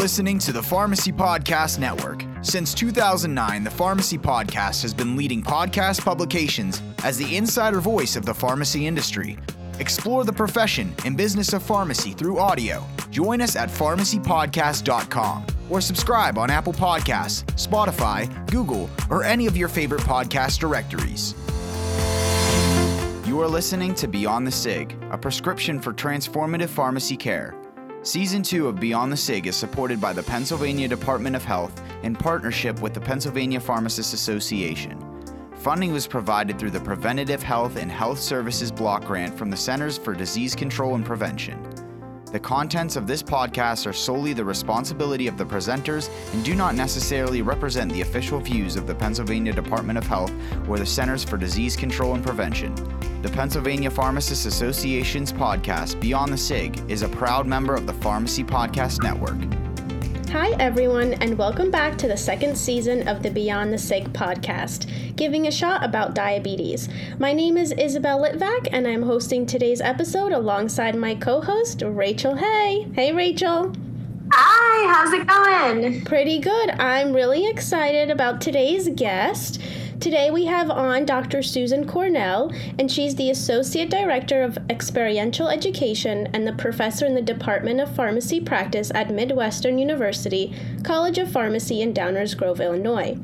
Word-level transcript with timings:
listening 0.00 0.38
to 0.38 0.50
the 0.50 0.62
Pharmacy 0.62 1.12
Podcast 1.12 1.78
Network. 1.78 2.24
Since 2.40 2.72
2009, 2.72 3.64
the 3.64 3.70
Pharmacy 3.70 4.16
Podcast 4.16 4.80
has 4.80 4.94
been 4.94 5.14
leading 5.14 5.42
podcast 5.42 6.02
publications 6.02 6.80
as 7.04 7.18
the 7.18 7.36
insider 7.36 7.80
voice 7.80 8.16
of 8.16 8.24
the 8.24 8.32
pharmacy 8.32 8.86
industry. 8.86 9.36
Explore 9.78 10.24
the 10.24 10.32
profession 10.32 10.94
and 11.04 11.18
business 11.18 11.52
of 11.52 11.62
pharmacy 11.62 12.12
through 12.12 12.38
audio. 12.38 12.82
Join 13.10 13.42
us 13.42 13.56
at 13.56 13.68
pharmacypodcast.com 13.68 15.46
or 15.68 15.82
subscribe 15.82 16.38
on 16.38 16.48
Apple 16.48 16.72
Podcasts, 16.72 17.44
Spotify, 17.56 18.26
Google, 18.50 18.88
or 19.10 19.22
any 19.22 19.46
of 19.46 19.54
your 19.54 19.68
favorite 19.68 20.00
podcast 20.00 20.60
directories. 20.60 21.34
You 23.28 23.38
are 23.42 23.48
listening 23.48 23.94
to 23.96 24.08
Beyond 24.08 24.46
the 24.46 24.50
SIG, 24.50 24.96
a 25.10 25.18
prescription 25.18 25.78
for 25.78 25.92
transformative 25.92 26.70
pharmacy 26.70 27.18
care. 27.18 27.59
Season 28.02 28.42
2 28.42 28.66
of 28.66 28.80
Beyond 28.80 29.12
the 29.12 29.16
SIG 29.16 29.46
is 29.46 29.56
supported 29.56 30.00
by 30.00 30.14
the 30.14 30.22
Pennsylvania 30.22 30.88
Department 30.88 31.36
of 31.36 31.44
Health 31.44 31.82
in 32.02 32.16
partnership 32.16 32.80
with 32.80 32.94
the 32.94 33.00
Pennsylvania 33.00 33.60
Pharmacists 33.60 34.14
Association. 34.14 34.98
Funding 35.56 35.92
was 35.92 36.06
provided 36.06 36.58
through 36.58 36.70
the 36.70 36.80
Preventative 36.80 37.42
Health 37.42 37.76
and 37.76 37.90
Health 37.90 38.18
Services 38.18 38.72
Block 38.72 39.04
Grant 39.04 39.36
from 39.36 39.50
the 39.50 39.56
Centers 39.56 39.98
for 39.98 40.14
Disease 40.14 40.54
Control 40.54 40.94
and 40.94 41.04
Prevention. 41.04 41.62
The 42.32 42.40
contents 42.40 42.96
of 42.96 43.06
this 43.06 43.22
podcast 43.22 43.86
are 43.86 43.92
solely 43.92 44.32
the 44.32 44.46
responsibility 44.46 45.26
of 45.26 45.36
the 45.36 45.44
presenters 45.44 46.08
and 46.32 46.42
do 46.42 46.54
not 46.54 46.74
necessarily 46.74 47.42
represent 47.42 47.92
the 47.92 48.00
official 48.00 48.40
views 48.40 48.76
of 48.76 48.86
the 48.86 48.94
Pennsylvania 48.94 49.52
Department 49.52 49.98
of 49.98 50.06
Health 50.06 50.32
or 50.66 50.78
the 50.78 50.86
Centers 50.86 51.22
for 51.22 51.36
Disease 51.36 51.76
Control 51.76 52.14
and 52.14 52.24
Prevention. 52.24 52.74
The 53.22 53.28
Pennsylvania 53.28 53.90
Pharmacists 53.90 54.46
Association's 54.46 55.30
podcast, 55.30 56.00
Beyond 56.00 56.32
the 56.32 56.38
SIG, 56.38 56.90
is 56.90 57.02
a 57.02 57.08
proud 57.08 57.46
member 57.46 57.74
of 57.74 57.86
the 57.86 57.92
Pharmacy 57.92 58.42
Podcast 58.42 59.02
Network. 59.02 59.36
Hi, 60.30 60.52
everyone, 60.58 61.12
and 61.12 61.36
welcome 61.36 61.70
back 61.70 61.98
to 61.98 62.08
the 62.08 62.16
second 62.16 62.56
season 62.56 63.06
of 63.06 63.22
the 63.22 63.30
Beyond 63.30 63.74
the 63.74 63.78
SIG 63.78 64.10
podcast, 64.14 65.16
giving 65.16 65.46
a 65.46 65.50
shot 65.50 65.84
about 65.84 66.14
diabetes. 66.14 66.88
My 67.18 67.34
name 67.34 67.58
is 67.58 67.72
Isabel 67.72 68.22
Litvak, 68.22 68.68
and 68.72 68.86
I'm 68.86 69.02
hosting 69.02 69.44
today's 69.44 69.82
episode 69.82 70.32
alongside 70.32 70.94
my 70.94 71.14
co 71.14 71.42
host, 71.42 71.82
Rachel 71.84 72.36
Hay. 72.36 72.86
Hey, 72.94 73.12
Rachel. 73.12 73.70
Hi, 74.32 74.94
how's 74.94 75.12
it 75.12 75.26
going? 75.26 76.04
Pretty 76.06 76.38
good. 76.38 76.70
I'm 76.70 77.12
really 77.12 77.46
excited 77.46 78.10
about 78.10 78.40
today's 78.40 78.88
guest. 78.88 79.60
Today 80.00 80.30
we 80.30 80.46
have 80.46 80.70
on 80.70 81.04
Dr. 81.04 81.42
Susan 81.42 81.86
Cornell, 81.86 82.50
and 82.78 82.90
she's 82.90 83.16
the 83.16 83.28
Associate 83.28 83.90
Director 83.90 84.42
of 84.42 84.56
Experiential 84.70 85.48
Education 85.48 86.26
and 86.32 86.46
the 86.46 86.54
Professor 86.54 87.04
in 87.04 87.14
the 87.14 87.20
Department 87.20 87.80
of 87.80 87.94
Pharmacy 87.94 88.40
Practice 88.40 88.90
at 88.94 89.12
Midwestern 89.12 89.76
University 89.76 90.54
College 90.84 91.18
of 91.18 91.30
Pharmacy 91.30 91.82
in 91.82 91.92
Downers 91.92 92.34
Grove, 92.34 92.62
Illinois. 92.62 93.18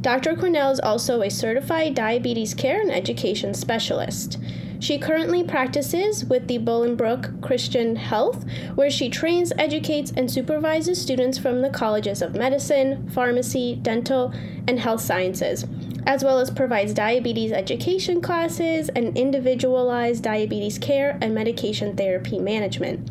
Dr. 0.00 0.34
Cornell 0.34 0.70
is 0.70 0.80
also 0.80 1.20
a 1.20 1.28
certified 1.28 1.94
diabetes 1.94 2.54
care 2.54 2.80
and 2.80 2.90
education 2.90 3.52
specialist. 3.52 4.38
She 4.80 4.98
currently 4.98 5.44
practices 5.44 6.24
with 6.24 6.48
the 6.48 6.58
Bolingbrook 6.58 7.42
Christian 7.42 7.96
Health, 7.96 8.46
where 8.74 8.90
she 8.90 9.10
trains, 9.10 9.52
educates, 9.58 10.12
and 10.16 10.30
supervises 10.30 11.00
students 11.00 11.36
from 11.36 11.60
the 11.60 11.70
colleges 11.70 12.22
of 12.22 12.34
medicine, 12.34 13.06
pharmacy, 13.10 13.78
dental, 13.82 14.32
and 14.66 14.80
health 14.80 15.02
sciences 15.02 15.66
as 16.06 16.22
well 16.22 16.38
as 16.38 16.50
provides 16.50 16.94
diabetes 16.94 17.52
education 17.52 18.20
classes 18.20 18.88
and 18.90 19.16
individualized 19.18 20.22
diabetes 20.22 20.78
care 20.78 21.18
and 21.20 21.34
medication 21.34 21.96
therapy 21.96 22.38
management. 22.38 23.10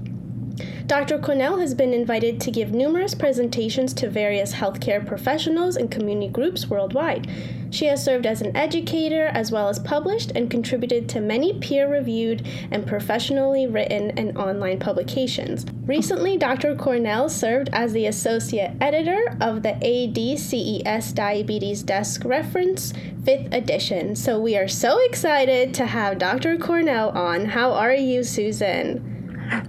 Dr. 0.88 1.20
Cornell 1.20 1.58
has 1.60 1.74
been 1.74 1.94
invited 1.94 2.40
to 2.42 2.52
give 2.52 2.72
numerous 2.72 3.14
presentations 3.14 3.94
to 3.96 4.10
various 4.10 4.54
healthcare 4.54 5.06
professionals 5.06 5.76
and 5.76 5.92
community 5.92 6.32
groups 6.32 6.68
worldwide. 6.68 7.28
She 7.76 7.88
has 7.88 8.02
served 8.02 8.26
as 8.26 8.42
an 8.42 8.56
educator 8.56 9.26
as 9.26 9.52
well 9.52 9.68
as 9.68 9.80
published 9.80 10.32
and 10.34 10.50
contributed 10.50 11.10
to 11.10 11.20
many 11.20 11.60
peer 11.60 11.92
reviewed 11.92 12.48
and 12.72 12.88
professionally 12.88 13.68
written 13.68 14.12
and 14.12 14.38
online 14.38 14.80
publications. 14.80 15.66
Recently, 15.86 16.38
Dr. 16.38 16.74
Cornell 16.78 17.28
served 17.28 17.70
as 17.74 17.92
the 17.92 18.06
associate 18.06 18.72
editor 18.80 19.36
of 19.42 19.62
the 19.62 19.74
ADCES 19.74 21.14
Diabetes 21.14 21.84
Desk 21.84 22.24
Reference 22.24 22.94
5th 23.24 23.54
edition. 23.54 24.16
So 24.16 24.40
we 24.40 24.56
are 24.56 24.70
so 24.70 24.98
excited 25.04 25.74
to 25.74 25.86
have 25.86 26.18
Dr. 26.18 26.58
Cornell 26.58 27.10
on. 27.10 27.44
How 27.44 27.74
are 27.74 27.94
you, 27.94 28.24
Susan? 28.24 29.15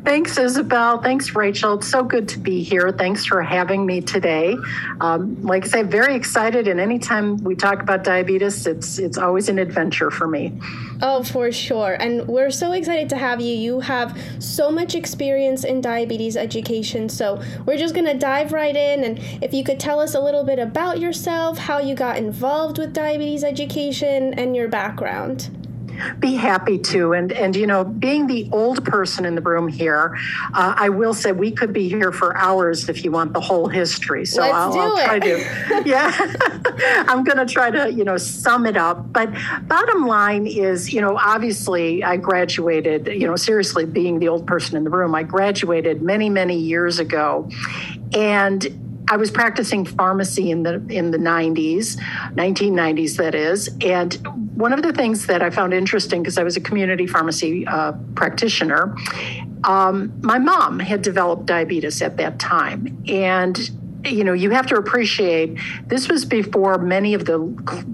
Thanks, 0.05 0.39
Isabel. 0.39 1.03
Thanks, 1.03 1.35
Rachel. 1.35 1.75
It's 1.75 1.89
so 1.89 2.03
good 2.03 2.29
to 2.29 2.39
be 2.39 2.63
here. 2.63 2.93
Thanks 2.93 3.27
for 3.27 3.43
having 3.43 3.85
me 3.85 4.01
today. 4.01 4.57
Um, 5.01 5.41
like 5.43 5.65
I 5.65 5.69
say, 5.69 5.83
very 5.83 6.15
excited. 6.15 6.69
And 6.69 6.81
anytime 6.81 7.37
we 7.39 7.55
talk 7.55 7.83
about 7.83 8.05
diabetes, 8.05 8.67
it's 8.67 8.99
it's 8.99 9.19
always 9.19 9.49
an 9.49 9.59
adventure 9.59 10.11
for 10.11 10.27
me. 10.27 10.53
Oh, 11.03 11.23
for 11.23 11.53
sure. 11.53 11.97
And 12.01 12.27
we're 12.27 12.51
so 12.51 12.73
excited 12.73 13.09
to 13.11 13.17
have 13.17 13.41
you. 13.41 13.55
You 13.55 13.81
have 13.81 14.19
so 14.39 14.71
much 14.71 14.95
experience 14.95 15.65
in 15.65 15.81
diabetes 15.81 16.37
education. 16.37 17.09
So 17.09 17.43
we're 17.67 17.79
just 17.79 17.95
going 17.95 18.07
to 18.07 18.19
dive 18.19 18.53
right 18.53 18.77
in. 18.77 19.05
And 19.05 19.19
if 19.43 19.53
you 19.53 19.65
could 19.65 19.79
tell 19.79 20.01
us 20.01 20.15
a 20.15 20.21
little 20.21 20.45
bit 20.45 20.59
about 20.59 21.01
yourself, 21.01 21.59
how 21.59 21.79
you 21.79 21.95
got 21.95 22.17
involved 22.17 22.79
with 22.79 22.93
diabetes 22.93 23.45
education, 23.45 24.35
and 24.35 24.57
your 24.57 24.69
background. 24.69 25.56
Be 26.19 26.35
happy 26.35 26.79
to. 26.79 27.13
And, 27.13 27.33
and 27.33 27.55
you 27.55 27.67
know, 27.67 27.85
being 27.85 28.27
the 28.27 28.49
old 28.53 28.85
person 28.85 29.25
in 29.25 29.35
the 29.35 29.41
room 29.41 29.69
here, 29.69 30.17
uh, 30.55 30.75
I 30.77 30.89
will 30.89 31.15
say 31.15 31.33
we 31.33 31.51
could 31.51 31.73
be 31.73 31.89
here 31.89 32.13
for 32.13 32.37
hours 32.37 32.89
if 32.89 33.05
you 33.05 33.11
want 33.11 33.33
the 33.33 33.41
whole 33.41 33.69
history. 33.69 34.25
So 34.25 34.43
Let's 34.43 34.55
I'll, 34.55 34.73
do 34.73 34.79
I'll 34.79 35.05
try 35.05 35.19
to, 35.19 35.83
yeah, 35.87 36.13
I'm 37.09 37.25
going 37.25 37.39
to 37.39 37.47
try 37.47 37.71
to, 37.71 37.93
you 37.93 38.05
know, 38.05 38.17
sum 38.17 38.67
it 38.67 38.77
up. 38.77 39.13
But 39.13 39.31
bottom 39.63 40.07
line 40.07 40.47
is, 40.47 40.93
you 40.93 41.01
know, 41.01 41.17
obviously 41.17 42.03
I 42.03 42.17
graduated, 42.17 43.07
you 43.07 43.27
know, 43.27 43.37
seriously, 43.37 43.85
being 43.85 44.19
the 44.19 44.29
old 44.29 44.47
person 44.47 44.77
in 44.77 44.85
the 44.85 44.91
room, 44.91 45.15
I 45.15 45.23
graduated 45.23 46.03
many, 46.03 46.29
many 46.29 46.59
years 46.59 46.99
ago. 46.99 47.49
And 48.15 48.67
I 49.09 49.17
was 49.17 49.31
practicing 49.31 49.85
pharmacy 49.85 50.51
in 50.51 50.65
the 50.65 50.85
in 50.89 51.13
the 51.13 51.19
90s, 51.19 51.97
1990s 52.35 53.17
that 53.19 53.35
is, 53.35 53.69
and 53.81 54.46
one 54.57 54.73
of 54.73 54.83
the 54.83 54.93
things 54.93 55.27
that 55.27 55.43
I 55.43 55.51
found 55.51 55.75
interesting 55.75 56.23
because 56.23 56.39
I 56.39 56.43
was 56.43 56.57
a 56.57 56.61
community 56.61 57.07
pharmacy 57.07 57.67
uh, 57.67 57.93
practitioner, 58.15 58.97
um, 59.65 60.13
my 60.23 60.39
mom 60.39 60.79
had 60.79 61.03
developed 61.03 61.47
diabetes 61.47 62.01
at 62.01 62.17
that 62.17 62.39
time, 62.39 63.03
and 63.07 63.71
you 64.11 64.25
know, 64.25 64.33
you 64.33 64.51
have 64.51 64.67
to 64.67 64.77
appreciate 64.77 65.59
this 65.87 66.09
was 66.09 66.25
before 66.25 66.79
many 66.79 67.15
of 67.15 67.25
the 67.25 67.39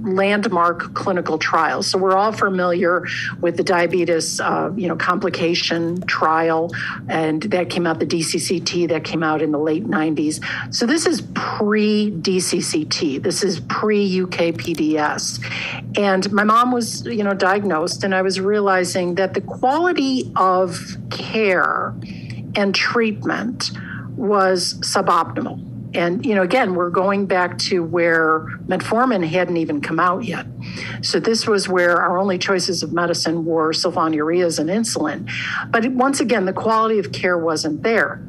landmark 0.03 0.95
clinical 0.95 1.39
trials. 1.39 1.87
So 1.87 1.99
we're 1.99 2.17
all 2.17 2.33
familiar 2.33 3.07
with 3.41 3.57
the 3.57 3.63
diabetes, 3.63 4.41
uh, 4.41 4.71
you 4.77 4.89
know, 4.89 4.97
complication 4.97 6.01
trial, 6.03 6.71
and 7.09 7.43
that 7.45 7.71
came 7.71 7.87
out 7.87 7.99
the 7.99 8.07
DCCT 8.07 8.89
that 8.89 9.05
came 9.05 9.23
out 9.23 9.43
in 9.43 9.53
the 9.53 9.59
late 9.59 9.87
90s. 9.87 10.43
So 10.75 10.87
this 10.87 11.07
is 11.07 11.23
pre 11.35 12.11
DCCT. 12.11 13.23
This 13.23 13.43
is 13.43 13.61
pre 13.61 14.21
UKPDS, 14.21 15.99
and 15.99 16.31
my 16.33 16.45
mom 16.45 16.73
was, 16.73 17.05
you 17.07 17.25
know, 17.25 17.35
diagnosed, 17.35 18.05
and 18.05 18.15
I 18.15 18.23
was 18.23 18.41
realizing 18.41 19.15
that 19.17 19.35
the 19.35 19.41
quality 19.41 20.31
of 20.37 20.79
care 21.11 21.95
and 22.55 22.75
treatment 22.75 23.71
was 24.17 24.75
suboptimal 24.81 25.72
and, 25.95 26.25
you 26.25 26.35
know, 26.35 26.43
again, 26.43 26.75
we're 26.75 26.91
going 26.91 27.27
back 27.27 27.59
to 27.59 27.83
where 27.83 28.47
metformin 28.67 29.27
hadn't 29.27 29.57
even 29.57 29.81
come 29.81 30.01
out 30.01 30.25
yet. 30.25 30.47
So 31.03 31.21
this 31.21 31.47
was 31.47 31.69
where 31.69 32.01
our 32.01 32.19
only 32.19 32.39
choices 32.39 32.83
of 32.83 32.93
medicine 32.93 33.45
were 33.45 33.73
sulfonylureas 33.73 34.59
and 34.59 34.71
insulin. 34.71 35.31
But 35.71 35.87
once 35.93 36.21
again, 36.21 36.47
the 36.47 36.53
quality 36.53 36.99
of 36.99 37.13
care 37.13 37.39
wasn't 37.39 37.83
there. 37.83 38.23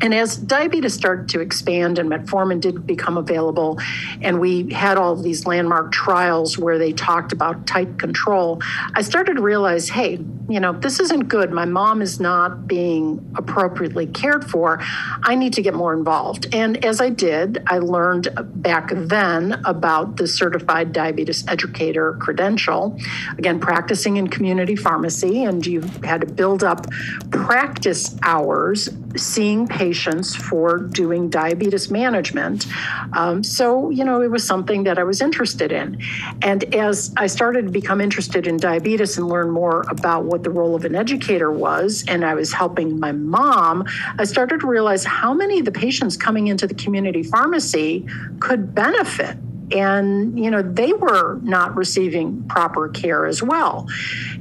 And 0.00 0.14
as 0.14 0.36
diabetes 0.36 0.94
started 0.94 1.28
to 1.30 1.40
expand 1.40 1.98
and 1.98 2.10
metformin 2.10 2.60
did 2.60 2.86
become 2.86 3.18
available, 3.18 3.78
and 4.22 4.40
we 4.40 4.72
had 4.72 4.96
all 4.96 5.14
these 5.14 5.46
landmark 5.46 5.92
trials 5.92 6.56
where 6.58 6.78
they 6.78 6.92
talked 6.92 7.32
about 7.32 7.66
tight 7.66 7.98
control, 7.98 8.60
I 8.94 9.02
started 9.02 9.34
to 9.34 9.42
realize 9.42 9.88
hey, 9.88 10.18
you 10.48 10.58
know, 10.58 10.72
this 10.72 11.00
isn't 11.00 11.28
good. 11.28 11.52
My 11.52 11.64
mom 11.64 12.02
is 12.02 12.18
not 12.18 12.66
being 12.66 13.32
appropriately 13.36 14.06
cared 14.06 14.50
for. 14.50 14.78
I 15.22 15.34
need 15.34 15.52
to 15.54 15.62
get 15.62 15.74
more 15.74 15.92
involved. 15.92 16.52
And 16.52 16.84
as 16.84 17.00
I 17.00 17.10
did, 17.10 17.62
I 17.66 17.78
learned 17.78 18.28
back 18.62 18.90
then 18.92 19.60
about 19.64 20.16
the 20.16 20.26
certified 20.26 20.92
diabetes 20.92 21.46
educator 21.46 22.14
credential. 22.14 22.98
Again, 23.38 23.60
practicing 23.60 24.16
in 24.16 24.28
community 24.28 24.76
pharmacy, 24.76 25.44
and 25.44 25.64
you 25.64 25.82
had 26.02 26.22
to 26.22 26.26
build 26.26 26.64
up 26.64 26.86
practice 27.30 28.16
hours 28.22 28.88
seeing 29.16 29.66
patients 29.66 30.34
for 30.34 30.78
doing 30.78 31.28
diabetes 31.28 31.90
management. 31.90 32.66
Um, 33.12 33.42
so, 33.42 33.90
you 33.90 34.04
know, 34.04 34.22
it 34.22 34.30
was 34.30 34.44
something 34.44 34.84
that 34.84 34.98
I 34.98 35.04
was 35.04 35.20
interested 35.20 35.72
in. 35.72 36.00
And 36.42 36.74
as 36.74 37.12
I 37.16 37.26
started 37.26 37.66
to 37.66 37.72
become 37.72 38.00
interested 38.00 38.46
in 38.46 38.56
diabetes 38.56 39.18
and 39.18 39.28
learn 39.28 39.50
more 39.50 39.84
about 39.88 40.24
what 40.24 40.44
the 40.44 40.50
role 40.50 40.74
of 40.74 40.84
an 40.84 40.94
educator 40.94 41.50
was, 41.50 42.04
and 42.08 42.24
I 42.24 42.34
was 42.34 42.52
helping 42.52 42.98
my 43.00 43.12
mom, 43.12 43.84
I 44.18 44.24
started 44.24 44.60
to 44.60 44.66
realize 44.66 45.04
how 45.04 45.34
many 45.34 45.58
of 45.58 45.64
the 45.64 45.72
patients 45.72 46.16
coming 46.16 46.48
into 46.48 46.66
the 46.66 46.74
community 46.74 47.22
pharmacy 47.22 48.06
could 48.38 48.74
benefit 48.74 49.36
and 49.72 50.38
you 50.38 50.50
know 50.50 50.62
they 50.62 50.92
were 50.92 51.38
not 51.42 51.76
receiving 51.76 52.42
proper 52.48 52.88
care 52.88 53.26
as 53.26 53.42
well 53.42 53.88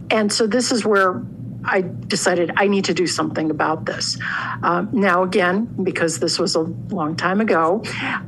and 0.10 0.34
so 0.34 0.48
this 0.48 0.72
is 0.72 0.84
where 0.84 1.22
I 1.70 1.82
decided 1.82 2.52
I 2.58 2.68
need 2.68 2.86
to 2.86 2.94
do 2.94 3.06
something 3.06 3.52
about 3.52 3.86
this. 3.86 4.18
Um, 4.64 4.90
now, 4.92 5.24
again, 5.24 5.66
because 5.84 6.20
this 6.20 6.40
was 6.40 6.56
a 6.56 6.62
long 6.62 7.16
time 7.16 7.42
ago, 7.42 7.84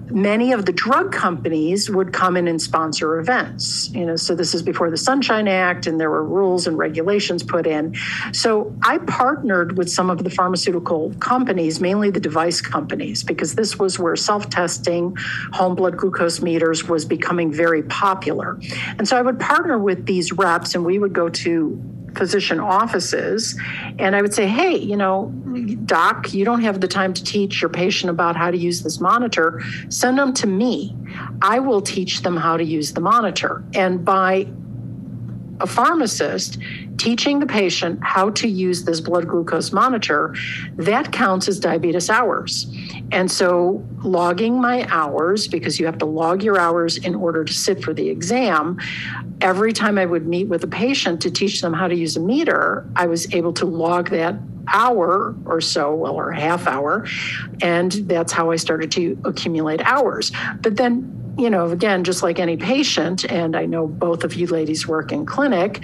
many 0.09 0.51
of 0.51 0.65
the 0.65 0.71
drug 0.71 1.11
companies 1.11 1.89
would 1.89 2.13
come 2.13 2.37
in 2.37 2.47
and 2.47 2.61
sponsor 2.61 3.19
events. 3.19 3.89
You 3.91 4.05
know, 4.05 4.15
so 4.15 4.35
this 4.35 4.53
is 4.53 4.61
before 4.61 4.91
the 4.91 4.97
Sunshine 4.97 5.47
Act, 5.47 5.87
and 5.87 5.99
there 5.99 6.09
were 6.09 6.23
rules 6.23 6.67
and 6.67 6.77
regulations 6.77 7.41
put 7.41 7.65
in. 7.65 7.95
So 8.31 8.75
I 8.83 8.99
partnered 8.99 9.77
with 9.77 9.89
some 9.89 10.09
of 10.09 10.23
the 10.23 10.29
pharmaceutical 10.29 11.13
companies, 11.19 11.81
mainly 11.81 12.11
the 12.11 12.19
device 12.19 12.61
companies, 12.61 13.23
because 13.23 13.55
this 13.55 13.79
was 13.79 13.97
where 13.97 14.15
self-testing, 14.15 15.15
home 15.51 15.75
blood 15.75 15.97
glucose 15.97 16.41
meters 16.41 16.87
was 16.87 17.05
becoming 17.05 17.51
very 17.51 17.83
popular. 17.83 18.59
And 18.97 19.07
so 19.07 19.17
I 19.17 19.21
would 19.21 19.39
partner 19.39 19.79
with 19.79 20.05
these 20.05 20.31
reps, 20.31 20.75
and 20.75 20.85
we 20.85 20.99
would 20.99 21.13
go 21.13 21.27
to 21.29 21.81
physician 22.21 22.59
offices 22.59 23.59
and 23.97 24.15
I 24.15 24.21
would 24.21 24.31
say, 24.31 24.45
hey, 24.45 24.77
you 24.77 24.95
know, 24.95 25.33
doc, 25.85 26.35
you 26.35 26.45
don't 26.45 26.61
have 26.61 26.79
the 26.79 26.87
time 26.87 27.15
to 27.15 27.23
teach 27.23 27.63
your 27.63 27.69
patient 27.69 28.11
about 28.11 28.35
how 28.35 28.51
to 28.51 28.57
use 28.57 28.83
this 28.83 28.99
monitor. 28.99 29.59
Send 29.89 30.19
them 30.19 30.31
to 30.35 30.45
me. 30.45 30.95
I 31.41 31.57
will 31.57 31.81
teach 31.81 32.21
them 32.21 32.37
how 32.37 32.57
to 32.57 32.63
use 32.63 32.93
the 32.93 33.01
monitor. 33.01 33.63
And 33.73 34.05
by 34.05 34.45
a 35.61 35.67
pharmacist 35.67 36.57
teaching 36.97 37.39
the 37.39 37.45
patient 37.45 37.99
how 38.01 38.29
to 38.31 38.47
use 38.47 38.83
this 38.83 38.99
blood 38.99 39.27
glucose 39.27 39.71
monitor, 39.71 40.35
that 40.75 41.11
counts 41.11 41.47
as 41.47 41.59
diabetes 41.59 42.09
hours. 42.09 42.67
And 43.11 43.29
so, 43.29 43.85
logging 44.03 44.59
my 44.59 44.87
hours, 44.89 45.47
because 45.47 45.79
you 45.79 45.85
have 45.85 45.97
to 45.99 46.05
log 46.05 46.43
your 46.43 46.57
hours 46.57 46.97
in 46.97 47.15
order 47.15 47.43
to 47.43 47.53
sit 47.53 47.83
for 47.83 47.93
the 47.93 48.09
exam, 48.09 48.79
every 49.41 49.73
time 49.73 49.97
I 49.97 50.05
would 50.05 50.27
meet 50.27 50.47
with 50.47 50.63
a 50.63 50.67
patient 50.67 51.21
to 51.21 51.31
teach 51.31 51.61
them 51.61 51.73
how 51.73 51.87
to 51.87 51.95
use 51.95 52.17
a 52.17 52.19
meter, 52.19 52.87
I 52.95 53.07
was 53.07 53.33
able 53.33 53.53
to 53.53 53.65
log 53.65 54.09
that 54.09 54.35
hour 54.67 55.35
or 55.45 55.61
so, 55.61 55.93
well, 55.93 56.15
or 56.15 56.31
half 56.31 56.67
hour. 56.67 57.07
And 57.61 57.91
that's 57.91 58.31
how 58.31 58.51
I 58.51 58.55
started 58.55 58.91
to 58.93 59.19
accumulate 59.25 59.81
hours. 59.81 60.31
But 60.61 60.77
then 60.77 61.20
you 61.37 61.49
know, 61.49 61.69
again, 61.69 62.03
just 62.03 62.23
like 62.23 62.39
any 62.39 62.57
patient, 62.57 63.25
and 63.25 63.55
I 63.55 63.65
know 63.65 63.87
both 63.87 64.23
of 64.23 64.33
you 64.33 64.47
ladies 64.47 64.87
work 64.87 65.11
in 65.11 65.25
clinic, 65.25 65.83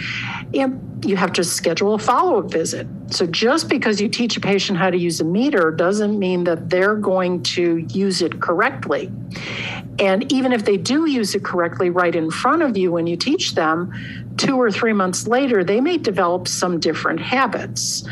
you 1.03 1.15
have 1.15 1.31
to 1.33 1.43
schedule 1.43 1.93
a 1.93 1.99
follow 1.99 2.39
up 2.39 2.51
visit. 2.51 2.87
So 3.09 3.25
just 3.25 3.69
because 3.69 4.01
you 4.01 4.09
teach 4.09 4.35
a 4.35 4.41
patient 4.41 4.77
how 4.77 4.89
to 4.89 4.97
use 4.97 5.21
a 5.21 5.23
meter 5.23 5.71
doesn't 5.71 6.17
mean 6.17 6.43
that 6.45 6.69
they're 6.69 6.95
going 6.95 7.43
to 7.43 7.77
use 7.89 8.21
it 8.21 8.41
correctly. 8.41 9.11
And 9.99 10.31
even 10.31 10.53
if 10.53 10.65
they 10.65 10.77
do 10.77 11.09
use 11.09 11.33
it 11.35 11.43
correctly 11.43 11.89
right 11.89 12.15
in 12.15 12.29
front 12.29 12.61
of 12.61 12.77
you 12.77 12.91
when 12.91 13.07
you 13.07 13.15
teach 13.15 13.55
them, 13.55 13.93
two 14.37 14.59
or 14.59 14.71
three 14.71 14.93
months 14.93 15.27
later, 15.27 15.63
they 15.63 15.81
may 15.81 15.97
develop 15.97 16.47
some 16.47 16.79
different 16.79 17.19
habits. 17.19 18.03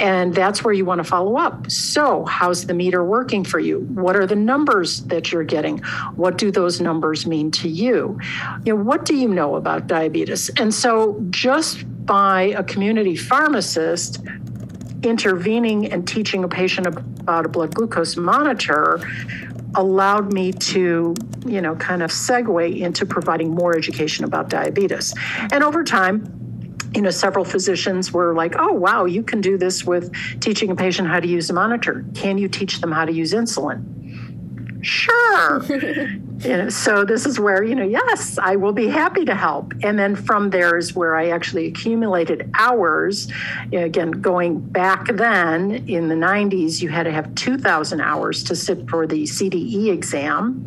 And 0.00 0.34
that's 0.34 0.64
where 0.64 0.72
you 0.72 0.84
want 0.84 1.00
to 1.00 1.04
follow 1.04 1.36
up. 1.36 1.70
So, 1.70 2.24
how's 2.24 2.66
the 2.66 2.74
meter 2.74 3.04
working 3.04 3.44
for 3.44 3.58
you? 3.58 3.80
What 3.80 4.16
are 4.16 4.26
the 4.26 4.36
numbers 4.36 5.02
that 5.04 5.32
you're 5.32 5.44
getting? 5.44 5.78
What 6.14 6.38
do 6.38 6.50
those 6.50 6.80
numbers 6.80 7.26
mean 7.26 7.50
to 7.52 7.68
you? 7.68 8.18
You 8.64 8.74
know, 8.76 8.82
what 8.82 9.04
do 9.04 9.14
you 9.14 9.28
know 9.28 9.56
about 9.56 9.86
diabetes? 9.86 10.50
And 10.56 10.72
so, 10.72 11.22
just 11.30 11.84
by 12.08 12.54
a 12.56 12.64
community 12.64 13.14
pharmacist 13.14 14.20
intervening 15.04 15.92
and 15.92 16.08
teaching 16.08 16.42
a 16.42 16.48
patient 16.48 16.86
about 16.86 17.46
a 17.46 17.48
blood 17.48 17.72
glucose 17.74 18.16
monitor 18.16 18.98
allowed 19.76 20.32
me 20.32 20.50
to, 20.50 21.14
you 21.46 21.60
know, 21.60 21.76
kind 21.76 22.02
of 22.02 22.10
segue 22.10 22.80
into 22.80 23.06
providing 23.06 23.54
more 23.54 23.76
education 23.76 24.24
about 24.24 24.48
diabetes. 24.48 25.14
And 25.52 25.62
over 25.62 25.84
time, 25.84 26.34
you 26.94 27.02
know, 27.02 27.10
several 27.10 27.44
physicians 27.44 28.12
were 28.12 28.34
like, 28.34 28.54
oh, 28.58 28.72
wow, 28.72 29.04
you 29.04 29.22
can 29.22 29.42
do 29.42 29.58
this 29.58 29.84
with 29.84 30.10
teaching 30.40 30.70
a 30.70 30.74
patient 30.74 31.06
how 31.06 31.20
to 31.20 31.28
use 31.28 31.50
a 31.50 31.52
monitor. 31.52 32.04
Can 32.14 32.38
you 32.38 32.48
teach 32.48 32.80
them 32.80 32.90
how 32.90 33.04
to 33.04 33.12
use 33.12 33.34
insulin? 33.34 33.97
Sure. 34.80 35.62
know, 36.56 36.68
so 36.68 37.04
this 37.04 37.26
is 37.26 37.40
where, 37.40 37.64
you 37.64 37.74
know, 37.74 37.84
yes, 37.84 38.38
I 38.38 38.56
will 38.56 38.72
be 38.72 38.88
happy 38.88 39.24
to 39.24 39.34
help. 39.34 39.72
And 39.82 39.98
then 39.98 40.14
from 40.14 40.50
there 40.50 40.76
is 40.76 40.94
where 40.94 41.16
I 41.16 41.30
actually 41.30 41.66
accumulated 41.66 42.50
hours. 42.54 43.28
Again, 43.72 44.12
going 44.12 44.60
back 44.60 45.08
then 45.08 45.88
in 45.88 46.08
the 46.08 46.14
90s, 46.14 46.80
you 46.80 46.90
had 46.90 47.04
to 47.04 47.12
have 47.12 47.34
2,000 47.34 48.00
hours 48.00 48.44
to 48.44 48.54
sit 48.54 48.88
for 48.88 49.06
the 49.06 49.24
CDE 49.24 49.92
exam. 49.92 50.64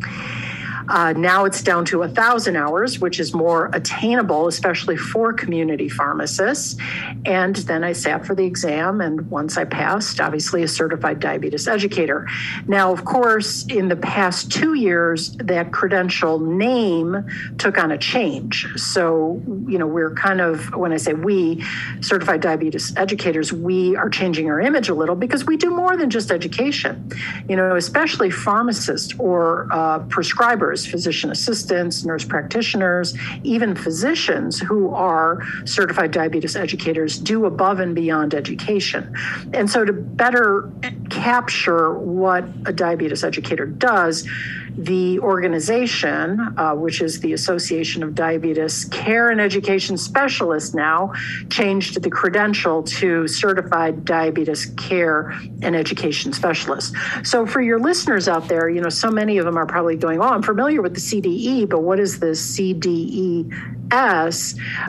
Uh, 0.88 1.12
now 1.16 1.44
it's 1.44 1.62
down 1.62 1.84
to 1.86 2.00
1,000 2.00 2.56
hours, 2.56 2.98
which 2.98 3.20
is 3.20 3.34
more 3.34 3.70
attainable, 3.72 4.48
especially 4.48 4.96
for 4.96 5.32
community 5.32 5.88
pharmacists. 5.88 6.76
And 7.24 7.56
then 7.56 7.84
I 7.84 7.92
sat 7.92 8.26
for 8.26 8.34
the 8.34 8.44
exam, 8.44 9.00
and 9.00 9.30
once 9.30 9.56
I 9.56 9.64
passed, 9.64 10.20
obviously 10.20 10.62
a 10.62 10.68
certified 10.68 11.20
diabetes 11.20 11.68
educator. 11.68 12.26
Now, 12.66 12.92
of 12.92 13.04
course, 13.04 13.64
in 13.66 13.88
the 13.88 13.96
past 13.96 14.50
two 14.50 14.74
years, 14.74 15.32
that 15.36 15.72
credential 15.72 16.38
name 16.38 17.24
took 17.58 17.78
on 17.78 17.92
a 17.92 17.98
change. 17.98 18.66
So, 18.76 19.40
you 19.66 19.78
know, 19.78 19.86
we're 19.86 20.14
kind 20.14 20.40
of, 20.40 20.74
when 20.74 20.92
I 20.92 20.96
say 20.96 21.14
we, 21.14 21.64
certified 22.00 22.40
diabetes 22.40 22.94
educators, 22.96 23.52
we 23.52 23.96
are 23.96 24.08
changing 24.08 24.50
our 24.50 24.60
image 24.60 24.88
a 24.88 24.94
little 24.94 25.14
because 25.16 25.44
we 25.44 25.56
do 25.56 25.70
more 25.70 25.96
than 25.96 26.10
just 26.10 26.30
education, 26.30 27.10
you 27.48 27.56
know, 27.56 27.76
especially 27.76 28.30
pharmacists 28.30 29.14
or 29.18 29.68
uh, 29.70 30.00
prescribers 30.00 30.71
physician 30.80 31.30
assistants, 31.30 32.04
nurse 32.04 32.24
practitioners, 32.24 33.14
even 33.42 33.74
physicians 33.74 34.58
who 34.58 34.88
are 34.94 35.42
certified 35.64 36.10
diabetes 36.10 36.56
educators 36.56 37.18
do 37.18 37.44
above 37.46 37.80
and 37.80 37.94
beyond 37.94 38.34
education. 38.34 39.14
And 39.52 39.70
so, 39.70 39.84
to 39.84 39.92
better 39.92 40.70
capture 41.10 41.92
what 41.94 42.44
a 42.66 42.72
diabetes 42.72 43.24
educator 43.24 43.66
does, 43.66 44.28
the 44.76 45.18
organization, 45.20 46.40
uh, 46.56 46.74
which 46.74 47.00
is 47.00 47.20
the 47.20 47.32
Association 47.32 48.02
of 48.02 48.14
Diabetes 48.14 48.86
Care 48.86 49.30
and 49.30 49.40
Education 49.40 49.96
Specialists, 49.96 50.74
now 50.74 51.12
changed 51.50 52.02
the 52.02 52.10
credential 52.10 52.82
to 52.82 53.28
Certified 53.28 54.04
Diabetes 54.04 54.66
Care 54.76 55.32
and 55.62 55.76
Education 55.76 56.32
Specialist. 56.32 56.94
So, 57.22 57.46
for 57.46 57.60
your 57.60 57.78
listeners 57.78 58.28
out 58.28 58.48
there, 58.48 58.68
you 58.68 58.80
know, 58.80 58.88
so 58.88 59.10
many 59.10 59.38
of 59.38 59.44
them 59.44 59.56
are 59.56 59.66
probably 59.66 59.96
going, 59.96 60.20
Oh, 60.20 60.28
I'm 60.28 60.42
familiar 60.42 60.80
with 60.82 60.94
the 60.94 61.00
CDE, 61.00 61.68
but 61.68 61.82
what 61.82 62.00
is 62.00 62.18
the 62.20 62.32
CDES? 62.32 63.50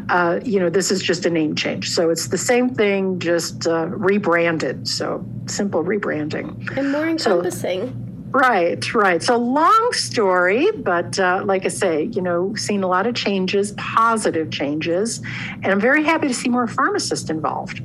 Uh, 0.10 0.40
you 0.44 0.60
know, 0.60 0.70
this 0.70 0.92
is 0.92 1.02
just 1.02 1.26
a 1.26 1.30
name 1.30 1.56
change. 1.56 1.90
So 1.90 2.10
it's 2.10 2.28
the 2.28 2.38
same 2.38 2.70
thing, 2.74 3.20
just 3.20 3.68
uh, 3.68 3.88
rebranded. 3.88 4.88
So 4.88 5.26
simple 5.48 5.84
rebranding. 5.84 6.78
And 6.78 6.92
more 6.92 7.08
encompassing. 7.08 7.90
So, 7.90 8.13
Right, 8.34 8.94
right. 8.96 9.22
So 9.22 9.38
long 9.38 9.90
story, 9.92 10.72
but 10.72 11.20
uh, 11.20 11.44
like 11.46 11.66
I 11.66 11.68
say, 11.68 12.06
you 12.06 12.20
know, 12.20 12.56
seen 12.56 12.82
a 12.82 12.88
lot 12.88 13.06
of 13.06 13.14
changes, 13.14 13.74
positive 13.74 14.50
changes, 14.50 15.22
and 15.62 15.68
I'm 15.68 15.80
very 15.80 16.04
happy 16.04 16.30
to 16.30 16.34
see 16.34 16.50
more 16.50 16.68
pharmacists 16.68 17.30
involved. 17.30 17.84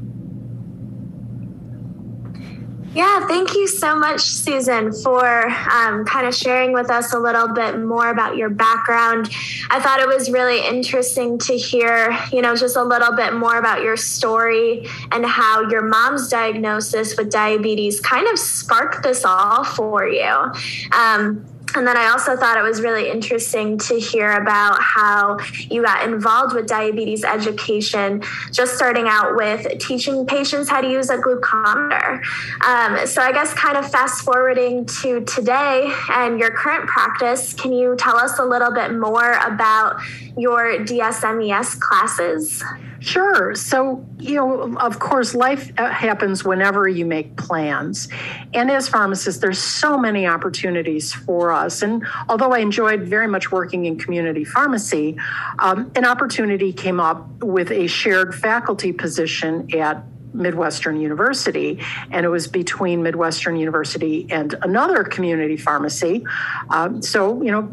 Yeah, 2.95 3.27
thank 3.27 3.55
you 3.55 3.69
so 3.69 3.95
much, 3.95 4.23
Susan, 4.23 4.93
for 4.93 5.47
um, 5.71 6.07
kind 6.07 6.27
of 6.27 6.35
sharing 6.35 6.73
with 6.73 6.91
us 6.91 7.13
a 7.13 7.19
little 7.19 7.49
bit 7.49 7.79
more 7.81 8.09
about 8.09 8.37
your 8.37 8.49
background. 8.49 9.31
I 9.71 9.79
thought 9.79 10.01
it 10.01 10.09
was 10.09 10.31
really 10.31 10.67
interesting 10.67 11.39
to 11.41 11.57
hear, 11.57 12.19
you 12.33 12.41
know, 12.41 12.57
just 12.57 12.77
a 12.77 12.83
little 12.83 13.15
bit 13.15 13.35
more 13.35 13.59
about 13.59 13.83
your 13.83 13.97
story 13.99 14.87
and 15.13 15.27
how 15.27 15.69
your 15.69 15.83
mom's 15.83 16.29
diagnosis 16.29 17.17
with 17.17 17.31
diabetes 17.31 18.01
kind 18.01 18.27
of 18.27 18.39
sparked 18.39 19.03
this 19.03 19.25
all 19.25 19.65
for 19.65 20.09
you. 20.09 20.53
Um, 20.93 21.45
and 21.75 21.87
then 21.87 21.97
I 21.97 22.09
also 22.09 22.37
thought 22.37 22.57
it 22.57 22.63
was 22.63 22.81
really 22.81 23.11
interesting 23.11 23.79
to 23.79 23.99
hear 23.99 24.33
about 24.33 24.81
how 24.81 25.39
you 25.71 25.83
got 25.83 26.05
involved 26.05 26.55
with 26.55 26.67
diabetes 26.67 27.25
education, 27.25 28.23
just 28.53 28.75
starting 28.75 29.07
out 29.09 29.37
with 29.37 29.79
teaching 29.79 30.27
patients 30.27 30.69
how 30.69 30.81
to 30.81 30.89
use 30.89 31.11
a 31.11 31.19
glucometer. 31.19 32.23
Um, 32.65 33.07
so, 33.07 33.23
I 33.23 33.33
guess, 33.33 33.53
kind 33.55 33.77
of 33.77 33.91
fast 33.91 34.25
forwarding 34.25 34.87
to 35.03 35.21
today 35.25 35.93
and 36.11 36.39
your 36.39 36.51
current 36.51 36.89
practice, 36.89 37.53
can 37.55 37.73
you 37.73 37.97
tell 37.97 38.17
us 38.17 38.39
a 38.39 38.45
little 38.45 38.73
bit 38.73 38.95
more 38.95 39.33
about 39.45 40.01
your 40.37 40.79
DSMES 40.79 41.79
classes? 41.81 42.63
Sure. 43.01 43.55
So, 43.55 44.05
you 44.19 44.35
know, 44.35 44.77
of 44.79 44.99
course, 44.99 45.35
life 45.35 45.73
uh, 45.79 45.89
happens 45.91 46.45
whenever 46.45 46.89
you 46.89 47.07
make 47.07 47.37
plans. 47.37 48.09
And 48.55 48.71
as 48.71 48.89
pharmacists, 48.89 49.41
there's 49.41 49.59
so 49.59 49.97
many 49.97 50.27
opportunities 50.27 51.13
for 51.13 51.53
us. 51.53 51.83
And 51.83 52.05
although 52.29 52.53
I 52.53 52.59
enjoyed 52.59 53.03
very 53.03 53.29
much 53.29 53.53
working 53.53 53.85
in 53.85 53.99
community 53.99 54.45
pharmacy, 54.45 55.17
um, 55.61 55.91
an 55.95 56.05
opportunity 56.05 56.73
came 56.73 56.99
up 56.99 57.29
with 57.43 57.71
a 57.71 57.87
shared 57.87 58.35
faculty 58.35 58.93
position 58.93 59.73
at 59.77 60.05
Midwestern 60.35 61.01
University, 61.01 61.81
and 62.11 62.25
it 62.25 62.29
was 62.29 62.47
between 62.47 63.03
Midwestern 63.03 63.57
University 63.57 64.27
and 64.31 64.55
another 64.63 65.03
community 65.05 65.57
pharmacy. 65.57 66.25
Um, 66.71 67.03
so, 67.03 67.43
you 67.43 67.51
know, 67.51 67.69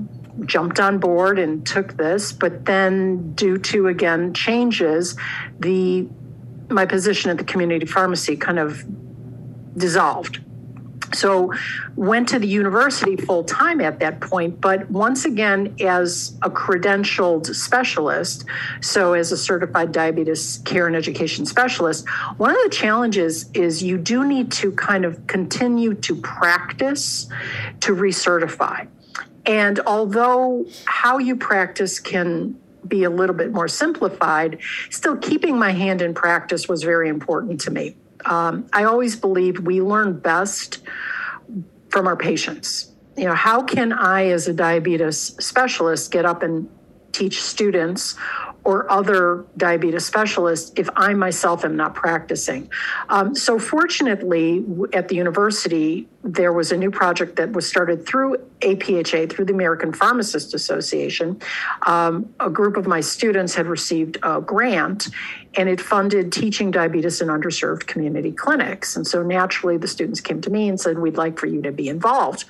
jumped 0.45 0.79
on 0.79 0.97
board 0.97 1.39
and 1.39 1.65
took 1.65 1.95
this, 1.97 2.31
but 2.31 2.65
then 2.65 3.33
due 3.33 3.57
to 3.57 3.87
again 3.87 4.33
changes, 4.33 5.15
the 5.59 6.07
my 6.69 6.85
position 6.85 7.29
at 7.29 7.37
the 7.37 7.43
community 7.43 7.85
pharmacy 7.85 8.35
kind 8.35 8.57
of 8.59 8.83
dissolved. 9.77 10.39
So 11.13 11.53
went 11.95 12.27
to 12.29 12.39
the 12.39 12.47
university 12.47 13.15
full 13.15 13.43
time 13.43 13.79
at 13.79 13.99
that 13.99 14.19
point, 14.19 14.59
but 14.59 14.89
once 14.89 15.25
again 15.25 15.75
as 15.79 16.37
a 16.41 16.49
credentialed 16.49 17.53
specialist, 17.55 18.45
so 18.81 19.13
as 19.13 19.31
a 19.31 19.37
certified 19.37 19.91
diabetes 19.91 20.61
care 20.65 20.87
and 20.87 20.95
education 20.95 21.45
specialist, 21.45 22.07
one 22.37 22.51
of 22.51 22.57
the 22.63 22.69
challenges 22.69 23.49
is 23.53 23.81
you 23.81 23.97
do 23.97 24.27
need 24.27 24.51
to 24.53 24.71
kind 24.73 25.05
of 25.05 25.25
continue 25.27 25.93
to 25.93 26.15
practice 26.15 27.27
to 27.81 27.95
recertify. 27.95 28.87
And 29.45 29.79
although 29.81 30.65
how 30.85 31.17
you 31.17 31.35
practice 31.35 31.99
can 31.99 32.59
be 32.87 33.03
a 33.03 33.09
little 33.09 33.35
bit 33.35 33.51
more 33.51 33.67
simplified, 33.67 34.59
still 34.89 35.17
keeping 35.17 35.57
my 35.57 35.71
hand 35.71 36.01
in 36.01 36.13
practice 36.13 36.67
was 36.67 36.83
very 36.83 37.09
important 37.09 37.61
to 37.61 37.71
me. 37.71 37.95
Um, 38.25 38.67
I 38.73 38.83
always 38.85 39.15
believe 39.15 39.59
we 39.59 39.81
learn 39.81 40.19
best 40.19 40.79
from 41.89 42.07
our 42.07 42.15
patients. 42.15 42.91
You 43.17 43.25
know, 43.25 43.33
how 43.33 43.61
can 43.61 43.93
I, 43.93 44.27
as 44.27 44.47
a 44.47 44.53
diabetes 44.53 45.17
specialist, 45.39 46.11
get 46.11 46.25
up 46.25 46.43
and 46.43 46.69
teach 47.15 47.41
students 47.41 48.15
or 48.65 48.91
other 48.91 49.45
diabetes 49.57 50.05
specialists 50.05 50.71
if 50.75 50.89
I 50.95 51.13
myself 51.13 51.63
am 51.63 51.75
not 51.75 51.93
practicing. 51.93 52.69
Um, 53.09 53.35
so, 53.35 53.59
fortunately, 53.59 54.65
at 54.91 55.07
the 55.07 55.15
university, 55.15 56.07
there 56.23 56.51
was 56.51 56.71
a 56.71 56.77
new 56.77 56.89
project 56.89 57.35
that 57.35 57.51
was 57.51 57.67
started 57.67 58.07
through 58.07 58.37
APHA, 58.61 59.31
through 59.31 59.45
the 59.45 59.53
American 59.53 59.93
Pharmacist 59.93 60.55
Association. 60.55 61.39
Um, 61.83 62.33
a 62.39 62.49
group 62.49 62.75
of 62.75 62.87
my 62.87 63.01
students 63.01 63.53
had 63.53 63.67
received 63.67 64.17
a 64.23 64.41
grant 64.41 65.09
and 65.57 65.69
it 65.69 65.79
funded 65.79 66.31
teaching 66.31 66.71
diabetes 66.71 67.21
in 67.21 67.27
underserved 67.29 67.87
community 67.87 68.31
clinics. 68.31 68.95
And 68.95 69.05
so 69.05 69.23
naturally, 69.23 69.77
the 69.77 69.87
students 69.87 70.21
came 70.21 70.41
to 70.41 70.49
me 70.49 70.69
and 70.69 70.79
said, 70.79 70.99
We'd 70.99 71.17
like 71.17 71.39
for 71.39 71.47
you 71.47 71.61
to 71.61 71.71
be 71.71 71.87
involved. 71.87 72.45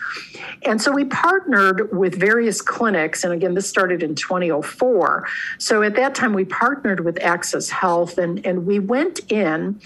And 0.64 0.82
so 0.82 0.92
we 0.92 1.06
partnered 1.06 1.96
with 1.96 2.16
various 2.16 2.62
clinics. 2.62 3.24
And 3.24 3.34
again, 3.34 3.54
this 3.54 3.68
started 3.68 4.04
in 4.04 4.16
2004. 4.16 5.28
So 5.58 5.84
at 5.84 5.96
that 5.96 6.16
time, 6.16 6.34
we 6.34 6.46
partnered 6.46 7.04
with 7.04 7.22
Access 7.22 7.70
Health 7.70 8.18
and, 8.18 8.46
and 8.46 8.66
we 8.66 8.80
went 8.80 9.20
in, 9.32 9.80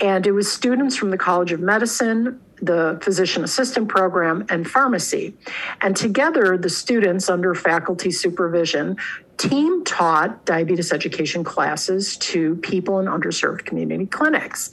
and 0.00 0.26
it 0.26 0.32
was 0.32 0.50
students 0.50 0.96
from 0.96 1.10
the 1.10 1.18
College 1.18 1.52
of 1.52 1.60
Medicine, 1.60 2.40
the 2.62 2.98
physician 3.02 3.44
assistant 3.44 3.88
program 3.88 4.46
and 4.48 4.68
pharmacy. 4.68 5.34
And 5.80 5.96
together, 5.96 6.56
the 6.56 6.70
students 6.70 7.28
under 7.28 7.54
faculty 7.54 8.10
supervision 8.10 8.96
team 9.36 9.84
taught 9.84 10.44
diabetes 10.44 10.92
education 10.92 11.44
classes 11.44 12.16
to 12.18 12.56
people 12.56 13.00
in 13.00 13.06
underserved 13.06 13.64
community 13.64 14.06
clinics. 14.06 14.70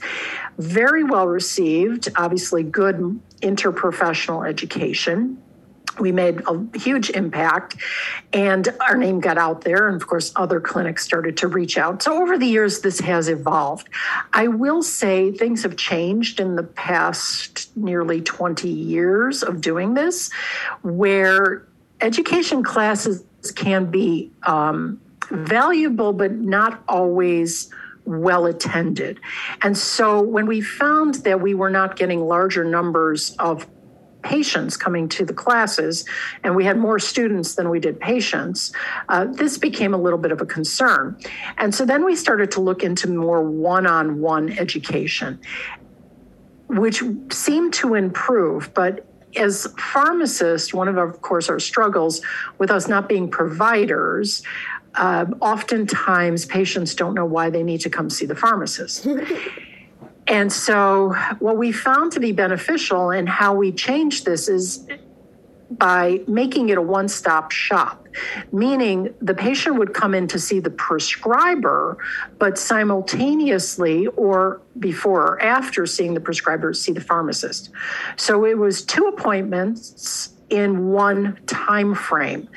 Very 0.58 1.04
well 1.04 1.26
received, 1.26 2.08
obviously, 2.16 2.62
good 2.62 3.20
interprofessional 3.40 4.48
education. 4.48 5.42
We 5.98 6.10
made 6.10 6.42
a 6.46 6.78
huge 6.78 7.10
impact 7.10 7.76
and 8.32 8.66
our 8.80 8.96
name 8.96 9.20
got 9.20 9.36
out 9.36 9.60
there 9.60 9.88
and 9.88 10.00
of 10.00 10.08
course 10.08 10.32
other 10.36 10.58
clinics 10.58 11.04
started 11.04 11.36
to 11.38 11.48
reach 11.48 11.76
out. 11.76 12.02
So 12.02 12.22
over 12.22 12.38
the 12.38 12.46
years 12.46 12.80
this 12.80 12.98
has 13.00 13.28
evolved. 13.28 13.90
I 14.32 14.48
will 14.48 14.82
say 14.82 15.32
things 15.32 15.62
have 15.64 15.76
changed 15.76 16.40
in 16.40 16.56
the 16.56 16.62
past 16.62 17.76
nearly 17.76 18.22
20 18.22 18.70
years 18.70 19.42
of 19.42 19.60
doing 19.60 19.92
this 19.92 20.30
where 20.80 21.68
education 22.00 22.62
classes 22.62 23.22
can 23.50 23.90
be 23.90 24.30
um, 24.44 25.00
valuable 25.30 26.12
but 26.12 26.32
not 26.32 26.82
always 26.88 27.70
well 28.04 28.46
attended. 28.46 29.20
And 29.62 29.76
so 29.76 30.20
when 30.20 30.46
we 30.46 30.60
found 30.60 31.16
that 31.16 31.40
we 31.40 31.54
were 31.54 31.70
not 31.70 31.96
getting 31.96 32.20
larger 32.20 32.64
numbers 32.64 33.34
of 33.38 33.66
patients 34.22 34.76
coming 34.76 35.08
to 35.08 35.24
the 35.24 35.32
classes, 35.32 36.04
and 36.44 36.54
we 36.54 36.64
had 36.64 36.78
more 36.78 36.98
students 36.98 37.56
than 37.56 37.68
we 37.70 37.80
did 37.80 37.98
patients, 37.98 38.72
uh, 39.08 39.24
this 39.24 39.58
became 39.58 39.94
a 39.94 39.96
little 39.96 40.18
bit 40.18 40.32
of 40.32 40.40
a 40.40 40.46
concern. 40.46 41.18
And 41.58 41.74
so 41.74 41.84
then 41.84 42.04
we 42.04 42.16
started 42.16 42.50
to 42.52 42.60
look 42.60 42.82
into 42.82 43.08
more 43.08 43.42
one 43.42 43.86
on 43.86 44.20
one 44.20 44.50
education, 44.58 45.40
which 46.68 47.02
seemed 47.30 47.74
to 47.74 47.94
improve, 47.94 48.72
but 48.74 49.06
as 49.36 49.66
pharmacists, 49.78 50.74
one 50.74 50.88
of, 50.88 50.98
our, 50.98 51.08
of 51.08 51.22
course, 51.22 51.48
our 51.48 51.58
struggles 51.58 52.20
with 52.58 52.70
us 52.70 52.88
not 52.88 53.08
being 53.08 53.30
providers, 53.30 54.42
uh, 54.94 55.26
oftentimes 55.40 56.44
patients 56.44 56.94
don't 56.94 57.14
know 57.14 57.24
why 57.24 57.50
they 57.50 57.62
need 57.62 57.80
to 57.80 57.90
come 57.90 58.10
see 58.10 58.26
the 58.26 58.36
pharmacist. 58.36 59.06
And 60.28 60.52
so, 60.52 61.14
what 61.40 61.56
we 61.56 61.72
found 61.72 62.12
to 62.12 62.20
be 62.20 62.32
beneficial 62.32 63.10
and 63.10 63.28
how 63.28 63.54
we 63.54 63.72
changed 63.72 64.24
this 64.24 64.48
is 64.48 64.86
by 65.78 66.20
making 66.26 66.68
it 66.68 66.78
a 66.78 66.82
one 66.82 67.08
stop 67.08 67.50
shop, 67.50 68.06
meaning 68.52 69.14
the 69.20 69.34
patient 69.34 69.76
would 69.76 69.94
come 69.94 70.14
in 70.14 70.28
to 70.28 70.38
see 70.38 70.60
the 70.60 70.70
prescriber, 70.70 71.98
but 72.38 72.58
simultaneously 72.58 74.06
or 74.08 74.60
before 74.78 75.22
or 75.22 75.42
after 75.42 75.86
seeing 75.86 76.14
the 76.14 76.20
prescriber, 76.20 76.72
see 76.72 76.92
the 76.92 77.00
pharmacist. 77.00 77.70
So 78.16 78.44
it 78.44 78.58
was 78.58 78.84
two 78.84 79.06
appointments 79.06 80.32
in 80.50 80.88
one 80.88 81.38
time 81.46 81.94
frame. 81.94 82.48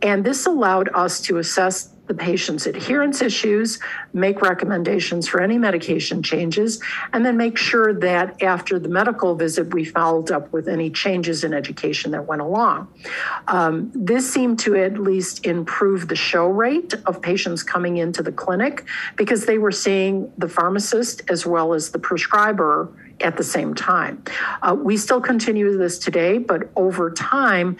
And 0.00 0.24
this 0.24 0.46
allowed 0.46 0.88
us 0.94 1.20
to 1.22 1.38
assess 1.38 1.91
the 2.06 2.14
patient's 2.14 2.66
adherence 2.66 3.22
issues, 3.22 3.78
make 4.12 4.42
recommendations 4.42 5.28
for 5.28 5.40
any 5.40 5.56
medication 5.56 6.22
changes, 6.22 6.80
and 7.12 7.24
then 7.24 7.36
make 7.36 7.56
sure 7.56 7.94
that 7.94 8.42
after 8.42 8.78
the 8.78 8.88
medical 8.88 9.34
visit, 9.34 9.72
we 9.72 9.84
followed 9.84 10.30
up 10.30 10.52
with 10.52 10.68
any 10.68 10.90
changes 10.90 11.44
in 11.44 11.54
education 11.54 12.10
that 12.10 12.26
went 12.26 12.42
along. 12.42 12.88
Um, 13.48 13.90
this 13.94 14.30
seemed 14.30 14.58
to 14.60 14.74
at 14.76 14.98
least 14.98 15.46
improve 15.46 16.08
the 16.08 16.16
show 16.16 16.46
rate 16.46 16.94
of 17.06 17.22
patients 17.22 17.62
coming 17.62 17.98
into 17.98 18.22
the 18.22 18.32
clinic 18.32 18.84
because 19.16 19.46
they 19.46 19.58
were 19.58 19.72
seeing 19.72 20.32
the 20.38 20.48
pharmacist 20.48 21.22
as 21.30 21.46
well 21.46 21.72
as 21.72 21.90
the 21.90 21.98
prescriber 21.98 22.92
at 23.20 23.36
the 23.36 23.44
same 23.44 23.74
time. 23.74 24.22
Uh, 24.62 24.74
we 24.74 24.96
still 24.96 25.20
continue 25.20 25.76
this 25.76 25.98
today, 25.98 26.38
but 26.38 26.70
over 26.76 27.10
time, 27.10 27.76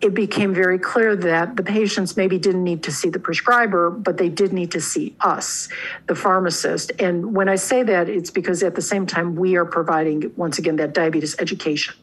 it 0.00 0.14
became 0.14 0.54
very 0.54 0.78
clear 0.78 1.16
that 1.16 1.56
the 1.56 1.62
patients 1.62 2.16
maybe 2.16 2.38
didn't 2.38 2.62
need 2.62 2.84
to 2.84 2.92
see 2.92 3.08
the 3.08 3.18
prescriber, 3.18 3.90
but 3.90 4.16
they 4.16 4.28
did 4.28 4.52
need 4.52 4.70
to 4.70 4.80
see 4.80 5.16
us, 5.20 5.68
the 6.06 6.14
pharmacist. 6.14 6.92
And 7.00 7.34
when 7.34 7.48
I 7.48 7.56
say 7.56 7.82
that, 7.82 8.08
it's 8.08 8.30
because 8.30 8.62
at 8.62 8.76
the 8.76 8.82
same 8.82 9.06
time, 9.06 9.34
we 9.34 9.56
are 9.56 9.64
providing, 9.64 10.32
once 10.36 10.58
again, 10.58 10.76
that 10.76 10.94
diabetes 10.94 11.34
education. 11.40 11.96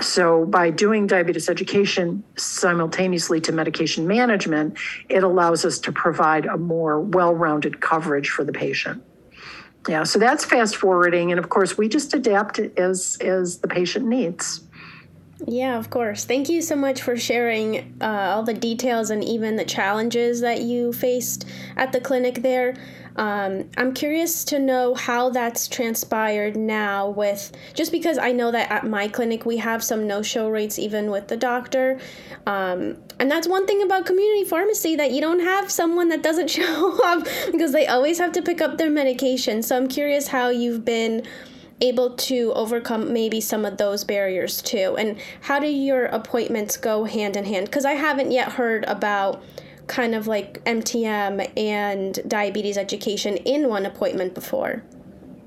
So 0.00 0.46
by 0.46 0.70
doing 0.70 1.06
diabetes 1.06 1.50
education 1.50 2.24
simultaneously 2.36 3.42
to 3.42 3.52
medication 3.52 4.06
management, 4.06 4.78
it 5.10 5.22
allows 5.22 5.66
us 5.66 5.78
to 5.80 5.92
provide 5.92 6.46
a 6.46 6.56
more 6.56 6.98
well 6.98 7.34
rounded 7.34 7.80
coverage 7.80 8.30
for 8.30 8.42
the 8.42 8.52
patient. 8.52 9.02
Yeah, 9.86 10.04
so 10.04 10.18
that's 10.18 10.44
fast 10.44 10.76
forwarding. 10.76 11.30
And 11.30 11.38
of 11.38 11.50
course, 11.50 11.78
we 11.78 11.88
just 11.88 12.14
adapt 12.14 12.58
as, 12.58 13.16
as 13.20 13.58
the 13.58 13.68
patient 13.68 14.06
needs. 14.06 14.60
Yeah, 15.46 15.78
of 15.78 15.88
course. 15.88 16.24
Thank 16.24 16.48
you 16.48 16.60
so 16.62 16.74
much 16.74 17.00
for 17.00 17.16
sharing 17.16 17.96
uh, 18.00 18.32
all 18.34 18.42
the 18.42 18.54
details 18.54 19.10
and 19.10 19.22
even 19.22 19.56
the 19.56 19.64
challenges 19.64 20.40
that 20.40 20.62
you 20.62 20.92
faced 20.92 21.46
at 21.76 21.92
the 21.92 22.00
clinic 22.00 22.42
there. 22.42 22.74
Um, 23.16 23.68
I'm 23.76 23.94
curious 23.94 24.44
to 24.44 24.60
know 24.60 24.94
how 24.94 25.30
that's 25.30 25.66
transpired 25.66 26.56
now 26.56 27.08
with 27.08 27.50
just 27.74 27.90
because 27.90 28.16
I 28.16 28.30
know 28.30 28.52
that 28.52 28.70
at 28.70 28.86
my 28.86 29.08
clinic 29.08 29.44
we 29.44 29.56
have 29.56 29.82
some 29.82 30.06
no 30.06 30.22
show 30.22 30.48
rates 30.48 30.78
even 30.78 31.10
with 31.10 31.26
the 31.26 31.36
doctor. 31.36 31.98
Um, 32.46 32.96
and 33.18 33.28
that's 33.28 33.48
one 33.48 33.66
thing 33.66 33.82
about 33.82 34.06
community 34.06 34.44
pharmacy 34.44 34.94
that 34.96 35.10
you 35.10 35.20
don't 35.20 35.40
have 35.40 35.68
someone 35.70 36.08
that 36.10 36.22
doesn't 36.22 36.48
show 36.58 36.98
up 37.04 37.26
because 37.50 37.72
they 37.72 37.88
always 37.88 38.18
have 38.18 38.32
to 38.32 38.42
pick 38.42 38.60
up 38.60 38.78
their 38.78 38.90
medication. 38.90 39.64
So 39.64 39.76
I'm 39.76 39.88
curious 39.88 40.28
how 40.28 40.50
you've 40.50 40.84
been 40.84 41.26
able 41.80 42.10
to 42.10 42.52
overcome 42.54 43.12
maybe 43.12 43.40
some 43.40 43.64
of 43.64 43.76
those 43.76 44.04
barriers 44.04 44.62
too? 44.62 44.96
And 44.98 45.18
how 45.42 45.58
do 45.58 45.66
your 45.66 46.06
appointments 46.06 46.76
go 46.76 47.04
hand 47.04 47.36
in 47.36 47.44
hand? 47.44 47.66
Because 47.66 47.84
I 47.84 47.92
haven't 47.92 48.30
yet 48.30 48.52
heard 48.52 48.84
about 48.84 49.42
kind 49.86 50.14
of 50.14 50.26
like 50.26 50.62
MTM 50.64 51.50
and 51.56 52.18
diabetes 52.28 52.76
education 52.76 53.36
in 53.38 53.68
one 53.68 53.86
appointment 53.86 54.34
before. 54.34 54.82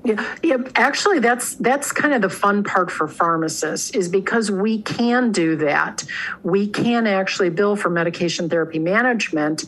Yeah, 0.04 0.36
yeah, 0.42 0.56
actually 0.74 1.20
that's 1.20 1.54
that's 1.54 1.92
kind 1.92 2.12
of 2.12 2.22
the 2.22 2.28
fun 2.28 2.64
part 2.64 2.90
for 2.90 3.06
pharmacists 3.06 3.90
is 3.90 4.08
because 4.08 4.50
we 4.50 4.82
can 4.82 5.30
do 5.30 5.54
that. 5.56 6.04
We 6.42 6.66
can 6.66 7.06
actually 7.06 7.50
bill 7.50 7.76
for 7.76 7.88
medication 7.88 8.48
therapy 8.48 8.80
management 8.80 9.64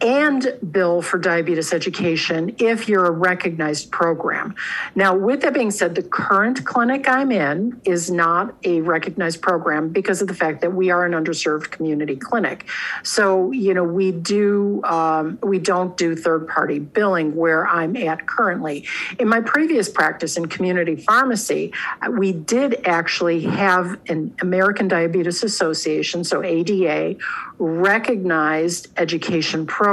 and 0.00 0.58
bill 0.70 1.00
for 1.00 1.18
diabetes 1.18 1.72
education 1.72 2.54
if 2.58 2.88
you're 2.88 3.06
a 3.06 3.10
recognized 3.10 3.90
program. 3.90 4.54
Now, 4.94 5.16
with 5.16 5.42
that 5.42 5.54
being 5.54 5.70
said, 5.70 5.94
the 5.94 6.02
current 6.02 6.64
clinic 6.64 7.08
I'm 7.08 7.30
in 7.30 7.80
is 7.84 8.10
not 8.10 8.54
a 8.64 8.80
recognized 8.80 9.40
program 9.40 9.88
because 9.90 10.20
of 10.20 10.28
the 10.28 10.34
fact 10.34 10.60
that 10.62 10.72
we 10.72 10.90
are 10.90 11.04
an 11.04 11.12
underserved 11.12 11.70
community 11.70 12.16
clinic. 12.16 12.66
So, 13.02 13.50
you 13.52 13.72
know, 13.72 13.84
we 13.84 14.12
do 14.12 14.82
um, 14.84 15.38
we 15.42 15.58
don't 15.58 15.96
do 15.96 16.16
third 16.16 16.48
party 16.48 16.78
billing 16.78 17.34
where 17.34 17.66
I'm 17.66 17.96
at 17.96 18.26
currently. 18.26 18.86
In 19.18 19.28
my 19.28 19.40
previous 19.40 19.88
practice 19.88 20.36
in 20.36 20.46
community 20.46 20.96
pharmacy, 20.96 21.72
we 22.10 22.32
did 22.32 22.86
actually 22.86 23.42
have 23.42 23.98
an 24.08 24.34
American 24.40 24.88
Diabetes 24.88 25.42
Association, 25.42 26.24
so 26.24 26.42
ADA, 26.42 27.16
recognized 27.58 28.88
education 28.96 29.66
program. 29.66 29.83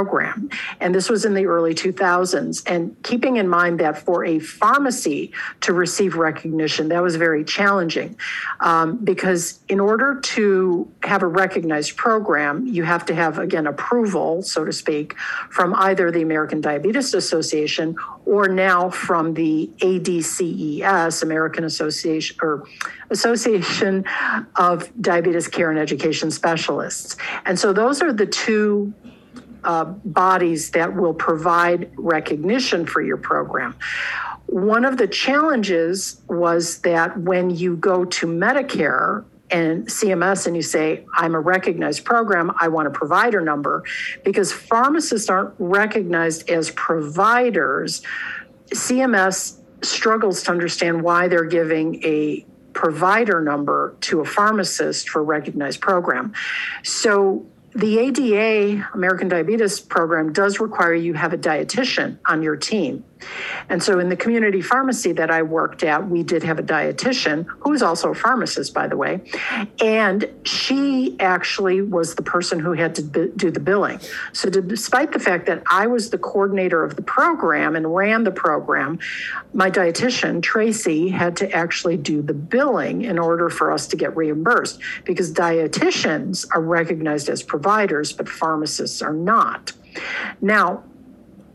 And 0.80 0.94
this 0.94 1.08
was 1.08 1.24
in 1.24 1.34
the 1.34 1.46
early 1.46 1.74
2000s. 1.74 2.62
And 2.66 3.00
keeping 3.02 3.36
in 3.36 3.48
mind 3.48 3.80
that 3.80 3.98
for 3.98 4.24
a 4.24 4.38
pharmacy 4.38 5.32
to 5.62 5.72
receive 5.72 6.16
recognition, 6.16 6.88
that 6.88 7.02
was 7.02 7.16
very 7.16 7.44
challenging 7.44 8.16
um, 8.60 8.96
because 9.04 9.60
in 9.68 9.80
order 9.80 10.20
to 10.20 10.90
have 11.02 11.22
a 11.22 11.26
recognized 11.26 11.96
program, 11.96 12.66
you 12.66 12.84
have 12.84 13.04
to 13.06 13.14
have, 13.14 13.38
again, 13.38 13.66
approval, 13.66 14.42
so 14.42 14.64
to 14.64 14.72
speak, 14.72 15.18
from 15.50 15.74
either 15.74 16.10
the 16.10 16.22
American 16.22 16.60
Diabetes 16.60 17.14
Association 17.14 17.96
or 18.26 18.48
now 18.48 18.90
from 18.90 19.34
the 19.34 19.70
ADCES, 19.78 21.22
American 21.22 21.64
Association 21.64 22.36
or 22.42 22.64
Association 23.10 24.04
of 24.56 24.90
Diabetes 25.00 25.48
Care 25.48 25.70
and 25.70 25.78
Education 25.78 26.30
Specialists. 26.30 27.16
And 27.44 27.58
so 27.58 27.72
those 27.72 28.00
are 28.02 28.12
the 28.12 28.26
two 28.26 28.92
uh, 29.64 29.84
bodies 29.84 30.70
that 30.70 30.94
will 30.94 31.14
provide 31.14 31.90
recognition 31.96 32.86
for 32.86 33.00
your 33.00 33.16
program. 33.16 33.76
One 34.46 34.84
of 34.84 34.98
the 34.98 35.06
challenges 35.06 36.20
was 36.28 36.78
that 36.80 37.18
when 37.18 37.50
you 37.50 37.76
go 37.76 38.04
to 38.04 38.26
Medicare, 38.26 39.24
and 39.52 39.86
CMS 39.86 40.46
and 40.46 40.56
you 40.56 40.62
say, 40.62 41.04
I'm 41.14 41.34
a 41.34 41.40
recognized 41.40 42.06
program, 42.06 42.52
I 42.58 42.68
want 42.68 42.88
a 42.88 42.90
provider 42.90 43.42
number, 43.42 43.84
because 44.24 44.50
pharmacists 44.50 45.28
aren't 45.28 45.54
recognized 45.58 46.48
as 46.48 46.70
providers, 46.70 48.02
CMS 48.70 49.58
struggles 49.82 50.42
to 50.44 50.50
understand 50.50 51.02
why 51.02 51.28
they're 51.28 51.44
giving 51.44 52.02
a 52.02 52.46
provider 52.72 53.42
number 53.42 53.94
to 54.00 54.20
a 54.20 54.24
pharmacist 54.24 55.10
for 55.10 55.20
a 55.20 55.24
recognized 55.24 55.80
program. 55.82 56.32
So 56.82 57.46
the 57.74 57.98
ADA, 57.98 58.88
American 58.94 59.28
Diabetes 59.28 59.80
Program, 59.80 60.32
does 60.32 60.60
require 60.60 60.94
you 60.94 61.14
have 61.14 61.32
a 61.32 61.38
dietitian 61.38 62.18
on 62.26 62.42
your 62.42 62.56
team. 62.56 63.04
And 63.68 63.82
so 63.82 63.98
in 63.98 64.08
the 64.08 64.16
community 64.16 64.60
pharmacy 64.60 65.12
that 65.12 65.30
I 65.30 65.42
worked 65.42 65.82
at, 65.82 66.08
we 66.08 66.22
did 66.22 66.42
have 66.42 66.58
a 66.58 66.62
dietitian 66.62 67.46
who 67.60 67.72
is 67.72 67.82
also 67.82 68.10
a 68.10 68.14
pharmacist, 68.14 68.74
by 68.74 68.88
the 68.88 68.96
way. 68.96 69.20
And 69.80 70.28
she 70.44 71.16
actually 71.20 71.82
was 71.82 72.14
the 72.14 72.22
person 72.22 72.58
who 72.58 72.72
had 72.72 72.94
to 72.96 73.02
b- 73.02 73.30
do 73.36 73.50
the 73.50 73.60
billing. 73.60 74.00
So 74.32 74.50
despite 74.50 75.12
the 75.12 75.18
fact 75.18 75.46
that 75.46 75.62
I 75.70 75.86
was 75.86 76.10
the 76.10 76.18
coordinator 76.18 76.84
of 76.84 76.96
the 76.96 77.02
program 77.02 77.76
and 77.76 77.94
ran 77.94 78.24
the 78.24 78.30
program, 78.30 78.98
my 79.54 79.70
dietitian, 79.70 80.42
Tracy, 80.42 81.08
had 81.08 81.36
to 81.38 81.50
actually 81.52 81.96
do 81.96 82.22
the 82.22 82.34
billing 82.34 83.02
in 83.02 83.18
order 83.18 83.48
for 83.48 83.72
us 83.72 83.86
to 83.88 83.96
get 83.96 84.16
reimbursed 84.16 84.80
because 85.04 85.32
dietitians 85.32 86.46
are 86.54 86.60
recognized 86.60 87.28
as 87.28 87.42
providers, 87.42 88.12
but 88.12 88.28
pharmacists 88.28 89.02
are 89.02 89.12
not. 89.12 89.72
Now, 90.40 90.82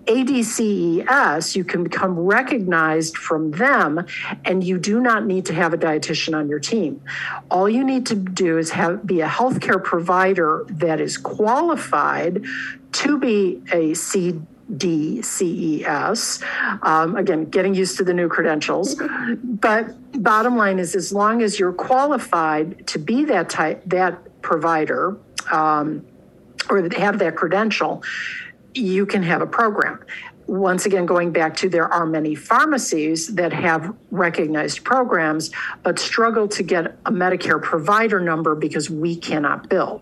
ADCES, 0.07 1.55
you 1.55 1.63
can 1.63 1.83
become 1.83 2.17
recognized 2.17 3.17
from 3.17 3.51
them, 3.51 4.05
and 4.45 4.63
you 4.63 4.77
do 4.77 4.99
not 4.99 5.25
need 5.25 5.45
to 5.45 5.53
have 5.53 5.73
a 5.73 5.77
dietitian 5.77 6.35
on 6.35 6.49
your 6.49 6.59
team. 6.59 7.01
All 7.51 7.69
you 7.69 7.83
need 7.83 8.05
to 8.07 8.15
do 8.15 8.57
is 8.57 8.71
have 8.71 9.05
be 9.05 9.21
a 9.21 9.27
healthcare 9.27 9.83
provider 9.83 10.65
that 10.69 11.01
is 11.01 11.17
qualified 11.17 12.43
to 12.93 13.19
be 13.19 13.61
a 13.71 13.91
CDCES. 13.91 14.43
Um, 16.83 17.15
again, 17.15 17.45
getting 17.45 17.75
used 17.75 17.97
to 17.97 18.03
the 18.03 18.13
new 18.13 18.29
credentials. 18.29 18.95
But 19.43 19.93
bottom 20.23 20.55
line 20.57 20.79
is, 20.79 20.95
as 20.95 21.11
long 21.11 21.41
as 21.41 21.59
you're 21.59 21.73
qualified 21.73 22.87
to 22.87 22.97
be 22.99 23.25
that 23.25 23.49
type, 23.49 23.83
that 23.87 24.41
provider, 24.41 25.17
um, 25.51 26.05
or 26.69 26.89
have 26.97 27.19
that 27.19 27.35
credential, 27.35 28.03
you 28.77 29.05
can 29.05 29.23
have 29.23 29.41
a 29.41 29.47
program. 29.47 29.99
Once 30.47 30.85
again, 30.85 31.05
going 31.05 31.31
back 31.31 31.57
to 31.57 31.67
there 31.67 31.91
are 31.91 32.05
many 32.05 32.33
pharmacies 32.33 33.35
that 33.35 33.51
have 33.51 33.93
recognized 34.11 34.81
programs, 34.85 35.51
but 35.83 35.99
struggle 35.99 36.47
to 36.47 36.63
get 36.63 36.97
a 37.05 37.11
Medicare 37.11 37.61
provider 37.61 38.21
number 38.21 38.55
because 38.55 38.89
we 38.89 39.15
cannot 39.15 39.67
bill. 39.67 40.01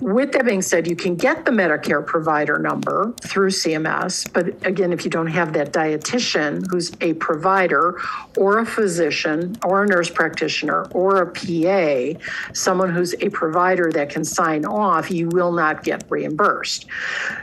With 0.00 0.30
that 0.32 0.44
being 0.44 0.62
said, 0.62 0.86
you 0.86 0.94
can 0.94 1.16
get 1.16 1.44
the 1.44 1.50
Medicare 1.50 2.06
provider 2.06 2.56
number 2.56 3.12
through 3.20 3.50
CMS, 3.50 4.32
but 4.32 4.64
again, 4.64 4.92
if 4.92 5.04
you 5.04 5.10
don't 5.10 5.26
have 5.26 5.52
that 5.54 5.72
dietitian 5.72 6.64
who's 6.70 6.92
a 7.00 7.14
provider 7.14 8.00
or 8.36 8.58
a 8.58 8.66
physician 8.66 9.56
or 9.64 9.82
a 9.82 9.86
nurse 9.86 10.08
practitioner 10.08 10.84
or 10.92 11.22
a 11.22 11.26
PA, 11.26 12.20
someone 12.52 12.92
who's 12.92 13.14
a 13.14 13.28
provider 13.30 13.90
that 13.90 14.08
can 14.08 14.24
sign 14.24 14.64
off, 14.64 15.10
you 15.10 15.28
will 15.30 15.50
not 15.50 15.82
get 15.82 16.04
reimbursed. 16.08 16.86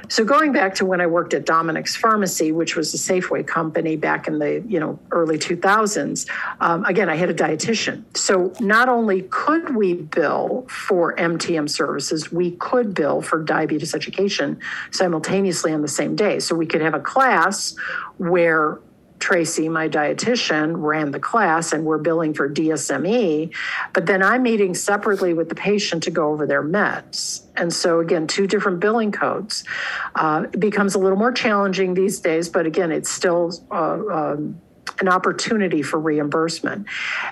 So 0.08 0.24
going 0.24 0.54
back 0.54 0.76
to 0.76 0.86
when 0.86 1.02
I 1.02 1.08
worked 1.08 1.34
at 1.34 1.46
Dominick's 1.46 1.98
Pharmacy, 1.98 2.54
which 2.54 2.78
was 2.78 2.94
a 2.94 2.98
Safeway 2.98 3.46
company 3.46 3.98
back 3.98 4.30
in 4.30 4.40
the 4.40 4.64
you 4.66 4.80
know 4.80 4.98
early 5.12 5.38
2000s, 5.38 6.30
um, 6.62 6.86
again, 6.86 7.10
I 7.10 7.16
had 7.16 7.30
a 7.30 7.34
dietitian. 7.34 8.04
So 8.16 8.54
not 8.62 8.88
only 8.88 9.24
could 9.24 9.76
we 9.76 9.96
bill 9.96 10.66
for 10.70 11.16
MTM 11.16 11.70
services, 11.70 12.32
we 12.32 12.45
we 12.46 12.52
could 12.58 12.94
bill 12.94 13.22
for 13.22 13.42
diabetes 13.42 13.96
education 13.96 14.60
simultaneously 14.92 15.74
on 15.74 15.82
the 15.82 15.88
same 15.88 16.16
day. 16.16 16.40
So 16.40 16.56
we 16.56 16.68
could 16.68 16.82
have 16.82 16.94
a 16.94 17.00
class 17.00 17.76
where 18.18 18.80
Tracy, 19.18 19.70
my 19.70 19.90
dietitian, 19.90 20.76
ran 20.78 21.10
the 21.10 21.20
class 21.20 21.74
and 21.74 21.86
we're 21.86 21.98
billing 21.98 22.34
for 22.34 22.48
DSME, 22.48 23.52
but 23.94 24.06
then 24.06 24.22
I'm 24.22 24.44
meeting 24.44 24.76
separately 24.76 25.34
with 25.34 25.50
the 25.50 25.56
patient 25.56 26.04
to 26.04 26.12
go 26.12 26.32
over 26.32 26.46
their 26.46 26.62
meds. 26.62 27.42
And 27.56 27.74
so, 27.74 28.02
again, 28.02 28.28
two 28.28 28.46
different 28.46 28.80
billing 28.80 29.12
codes. 29.12 29.64
Uh, 30.14 30.46
it 30.54 30.60
becomes 30.60 30.94
a 30.94 31.00
little 31.00 31.18
more 31.18 31.32
challenging 31.32 31.96
these 31.96 32.20
days, 32.20 32.50
but 32.50 32.68
again, 32.68 32.92
it's 32.92 33.10
still 33.10 33.52
uh, 33.72 34.00
um, 34.12 34.62
an 35.00 35.08
opportunity 35.08 35.82
for 35.82 36.00
reimbursement. 36.00 36.86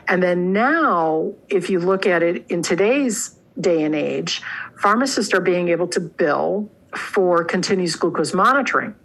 And 0.07 0.23
then 0.23 0.53
now, 0.53 1.33
if 1.49 1.69
you 1.69 1.79
look 1.79 2.07
at 2.07 2.23
it 2.23 2.45
in 2.49 2.63
today's 2.63 3.35
day 3.59 3.83
and 3.83 3.95
age, 3.95 4.41
pharmacists 4.75 5.33
are 5.33 5.41
being 5.41 5.69
able 5.69 5.87
to 5.87 5.99
bill 5.99 6.69
for 6.95 7.43
continuous 7.43 7.95
glucose 7.95 8.33
monitoring 8.33 8.95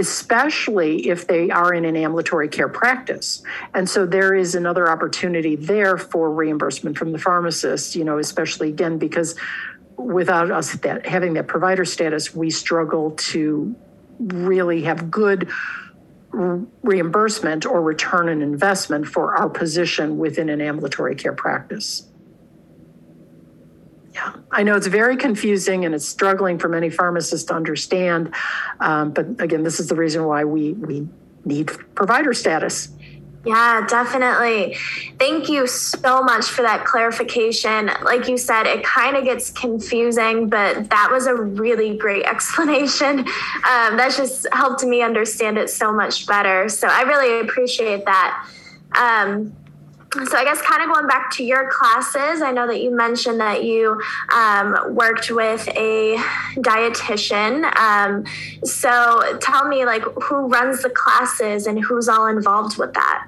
especially 0.00 1.08
if 1.08 1.26
they 1.26 1.50
are 1.50 1.74
in 1.74 1.84
an 1.84 1.94
ambulatory 1.94 2.48
care 2.48 2.68
practice. 2.68 3.42
And 3.74 3.88
so 3.88 4.06
there 4.06 4.34
is 4.34 4.54
another 4.54 4.88
opportunity 4.88 5.56
there 5.56 5.98
for 5.98 6.30
reimbursement 6.30 6.96
from 6.96 7.12
the 7.12 7.18
pharmacist, 7.18 7.94
you 7.94 8.04
know, 8.04 8.18
especially 8.18 8.70
again 8.70 8.96
because 8.98 9.36
without 9.96 10.50
us 10.50 10.72
that 10.76 11.06
having 11.06 11.34
that 11.34 11.48
provider 11.48 11.84
status, 11.84 12.34
we 12.34 12.50
struggle 12.50 13.10
to 13.12 13.74
really 14.18 14.82
have 14.82 15.10
good 15.10 15.50
reimbursement 16.30 17.66
or 17.66 17.82
return 17.82 18.28
on 18.28 18.40
investment 18.40 19.06
for 19.06 19.36
our 19.36 19.50
position 19.50 20.16
within 20.16 20.48
an 20.48 20.60
ambulatory 20.60 21.14
care 21.14 21.32
practice. 21.32 22.06
Yeah, 24.12 24.34
I 24.50 24.64
know 24.64 24.76
it's 24.76 24.88
very 24.88 25.16
confusing 25.16 25.84
and 25.84 25.94
it's 25.94 26.06
struggling 26.06 26.58
for 26.58 26.68
many 26.68 26.90
pharmacists 26.90 27.46
to 27.46 27.54
understand. 27.54 28.34
Um, 28.80 29.12
but 29.12 29.40
again, 29.40 29.62
this 29.62 29.78
is 29.78 29.86
the 29.86 29.94
reason 29.94 30.24
why 30.24 30.44
we, 30.44 30.72
we 30.72 31.08
need 31.44 31.70
provider 31.94 32.34
status. 32.34 32.88
Yeah, 33.46 33.86
definitely. 33.88 34.76
Thank 35.18 35.48
you 35.48 35.66
so 35.66 36.22
much 36.22 36.46
for 36.46 36.60
that 36.60 36.84
clarification. 36.84 37.90
Like 38.02 38.28
you 38.28 38.36
said, 38.36 38.66
it 38.66 38.84
kind 38.84 39.16
of 39.16 39.24
gets 39.24 39.50
confusing, 39.50 40.50
but 40.50 40.90
that 40.90 41.08
was 41.10 41.26
a 41.26 41.34
really 41.34 41.96
great 41.96 42.24
explanation. 42.26 43.20
Um, 43.20 43.96
that 43.96 44.12
just 44.14 44.46
helped 44.52 44.82
me 44.84 45.02
understand 45.02 45.56
it 45.56 45.70
so 45.70 45.92
much 45.92 46.26
better. 46.26 46.68
So 46.68 46.88
I 46.88 47.02
really 47.02 47.40
appreciate 47.40 48.04
that. 48.04 48.46
Um, 48.94 49.54
so 50.12 50.36
I 50.36 50.44
guess 50.44 50.60
kind 50.62 50.82
of 50.82 50.92
going 50.92 51.06
back 51.06 51.30
to 51.36 51.44
your 51.44 51.70
classes, 51.70 52.42
I 52.42 52.50
know 52.50 52.66
that 52.66 52.82
you 52.82 52.90
mentioned 52.90 53.40
that 53.40 53.62
you 53.64 54.00
um, 54.34 54.94
worked 54.94 55.30
with 55.30 55.68
a 55.68 56.16
dietitian. 56.56 57.64
Um, 57.76 58.24
so 58.64 59.38
tell 59.40 59.68
me, 59.68 59.84
like, 59.84 60.02
who 60.02 60.48
runs 60.48 60.82
the 60.82 60.90
classes 60.90 61.66
and 61.66 61.78
who's 61.78 62.08
all 62.08 62.26
involved 62.26 62.76
with 62.76 62.92
that? 62.94 63.26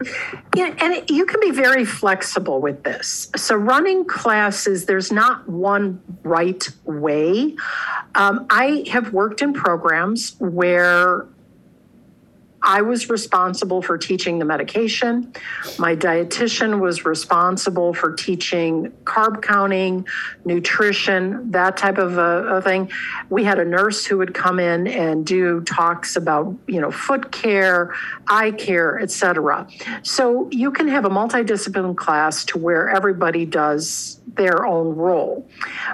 Yeah, 0.56 0.74
and 0.80 1.08
you 1.08 1.24
can 1.24 1.40
be 1.40 1.52
very 1.52 1.84
flexible 1.84 2.60
with 2.60 2.82
this. 2.82 3.30
So 3.36 3.54
running 3.54 4.04
classes, 4.04 4.86
there's 4.86 5.12
not 5.12 5.48
one 5.48 6.00
right 6.24 6.68
way. 6.84 7.54
Um, 8.16 8.46
I 8.50 8.84
have 8.90 9.12
worked 9.12 9.40
in 9.40 9.52
programs 9.52 10.34
where 10.40 11.26
I 12.62 12.82
was 12.82 13.10
responsible 13.10 13.82
for 13.82 13.98
teaching 13.98 14.38
the 14.38 14.44
medication. 14.44 15.32
My 15.78 15.96
dietitian 15.96 16.80
was 16.80 17.04
responsible 17.04 17.92
for 17.92 18.12
teaching 18.12 18.92
carb 19.04 19.42
counting, 19.42 20.06
nutrition, 20.44 21.50
that 21.50 21.76
type 21.76 21.98
of 21.98 22.18
a, 22.18 22.56
a, 22.56 22.62
thing. 22.62 22.90
We 23.30 23.42
had 23.44 23.58
a 23.58 23.64
nurse 23.64 24.06
who 24.06 24.18
would 24.18 24.34
come 24.34 24.60
in 24.60 24.86
and 24.86 25.26
do 25.26 25.60
talks 25.62 26.14
about, 26.14 26.56
you 26.68 26.80
know, 26.80 26.90
foot 26.90 27.32
care, 27.32 27.94
eye 28.28 28.52
care, 28.52 29.00
etc. 29.00 29.66
So 30.02 30.48
you 30.50 30.70
can 30.70 30.88
have 30.88 31.04
a 31.04 31.10
multidisciplinary 31.10 31.96
class 31.96 32.44
to 32.46 32.58
where 32.58 32.88
everybody 32.88 33.44
does 33.44 34.20
their 34.34 34.64
own 34.64 34.94
role. 34.94 35.48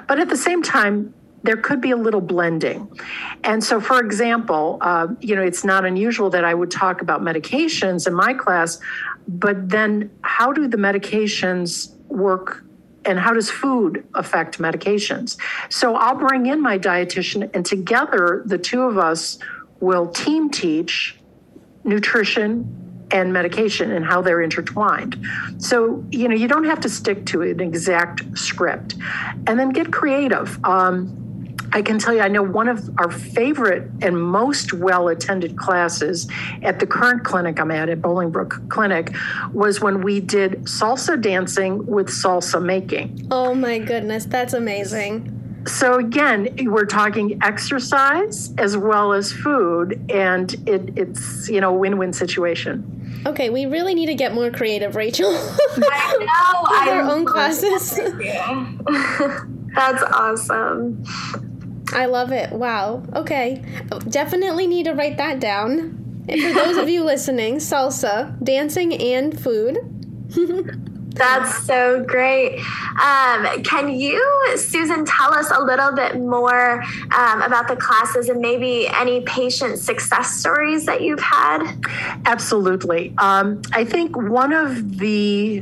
But 0.07 0.19
at 0.19 0.29
the 0.29 0.37
same 0.37 0.61
time, 0.61 1.13
there 1.43 1.57
could 1.57 1.81
be 1.81 1.91
a 1.91 1.97
little 1.97 2.21
blending. 2.21 2.91
And 3.43 3.63
so, 3.63 3.79
for 3.79 3.99
example, 3.99 4.77
uh, 4.81 5.07
you 5.21 5.35
know, 5.35 5.41
it's 5.41 5.63
not 5.63 5.85
unusual 5.85 6.29
that 6.31 6.43
I 6.43 6.53
would 6.53 6.71
talk 6.71 7.01
about 7.01 7.21
medications 7.21 8.07
in 8.07 8.13
my 8.13 8.33
class, 8.33 8.79
but 9.27 9.69
then 9.69 10.11
how 10.21 10.51
do 10.51 10.67
the 10.67 10.77
medications 10.77 11.95
work 12.07 12.63
and 13.05 13.17
how 13.17 13.33
does 13.33 13.49
food 13.49 14.05
affect 14.15 14.59
medications? 14.59 15.37
So 15.69 15.95
I'll 15.95 16.15
bring 16.15 16.47
in 16.47 16.61
my 16.61 16.77
dietitian, 16.77 17.49
and 17.53 17.65
together 17.65 18.43
the 18.45 18.57
two 18.57 18.81
of 18.81 18.97
us 18.97 19.39
will 19.79 20.07
team 20.07 20.49
teach 20.49 21.15
nutrition 21.85 22.75
and 23.11 23.33
medication 23.33 23.91
and 23.91 24.05
how 24.05 24.21
they're 24.21 24.41
intertwined. 24.41 25.25
So, 25.57 26.05
you 26.11 26.27
know, 26.27 26.35
you 26.35 26.47
don't 26.47 26.65
have 26.65 26.79
to 26.81 26.89
stick 26.89 27.25
to 27.27 27.41
an 27.41 27.59
exact 27.59 28.37
script 28.37 28.95
and 29.47 29.59
then 29.59 29.69
get 29.69 29.91
creative. 29.91 30.63
Um, 30.63 31.28
I 31.71 31.81
can 31.81 31.99
tell 31.99 32.13
you, 32.13 32.21
I 32.21 32.27
know 32.27 32.43
one 32.43 32.67
of 32.67 32.89
our 32.99 33.11
favorite 33.11 33.89
and 34.01 34.21
most 34.21 34.73
well 34.73 35.07
attended 35.07 35.57
classes 35.57 36.27
at 36.63 36.79
the 36.79 36.87
current 36.87 37.23
clinic 37.23 37.59
I'm 37.59 37.71
at, 37.71 37.89
at 37.89 38.01
Bolingbrook 38.01 38.69
Clinic, 38.69 39.13
was 39.53 39.81
when 39.81 40.01
we 40.01 40.19
did 40.19 40.63
salsa 40.63 41.21
dancing 41.21 41.85
with 41.85 42.07
salsa 42.07 42.61
making. 42.61 43.27
Oh 43.31 43.53
my 43.53 43.79
goodness, 43.79 44.25
that's 44.25 44.53
amazing. 44.53 45.35
So, 45.67 45.95
again, 45.95 46.55
we're 46.61 46.85
talking 46.85 47.37
exercise 47.43 48.53
as 48.57 48.77
well 48.77 49.13
as 49.13 49.31
food, 49.31 50.03
and 50.09 50.53
it, 50.67 50.97
it's, 50.97 51.49
you 51.49 51.59
know, 51.59 51.75
a 51.75 51.77
win 51.77 51.97
win 51.97 52.13
situation. 52.13 53.21
Okay, 53.25 53.49
we 53.49 53.65
really 53.65 53.93
need 53.93 54.05
to 54.05 54.15
get 54.15 54.33
more 54.33 54.49
creative, 54.49 54.95
Rachel. 54.95 55.31
I 55.31 56.17
know. 56.19 56.91
Our 56.91 57.01
own 57.01 57.25
classes. 57.25 57.95
That's 59.75 60.03
awesome. 60.03 61.03
I 61.93 62.05
love 62.05 62.31
it. 62.31 62.51
Wow. 62.51 63.03
Okay. 63.15 63.63
Definitely 64.07 64.67
need 64.67 64.85
to 64.85 64.93
write 64.93 65.17
that 65.17 65.39
down. 65.39 66.25
And 66.27 66.41
for 66.41 66.53
those 66.53 66.77
of 66.77 66.89
you 66.89 67.03
listening, 67.05 67.55
salsa, 67.55 68.41
dancing, 68.43 68.93
and 68.93 69.39
food. 69.39 69.77
That's 71.19 71.65
so 71.65 72.01
great. 72.03 72.59
Um, 73.01 73.61
can 73.63 73.89
you, 73.89 74.23
Susan, 74.55 75.03
tell 75.05 75.33
us 75.33 75.51
a 75.51 75.61
little 75.61 75.91
bit 75.93 76.17
more 76.17 76.81
um, 77.13 77.41
about 77.41 77.67
the 77.67 77.75
classes 77.75 78.29
and 78.29 78.39
maybe 78.39 78.87
any 78.87 79.21
patient 79.21 79.79
success 79.79 80.39
stories 80.39 80.85
that 80.85 81.01
you've 81.01 81.19
had? 81.19 81.75
Absolutely. 82.25 83.13
Um, 83.17 83.61
I 83.73 83.83
think 83.83 84.15
one 84.15 84.53
of 84.53 84.99
the 84.99 85.61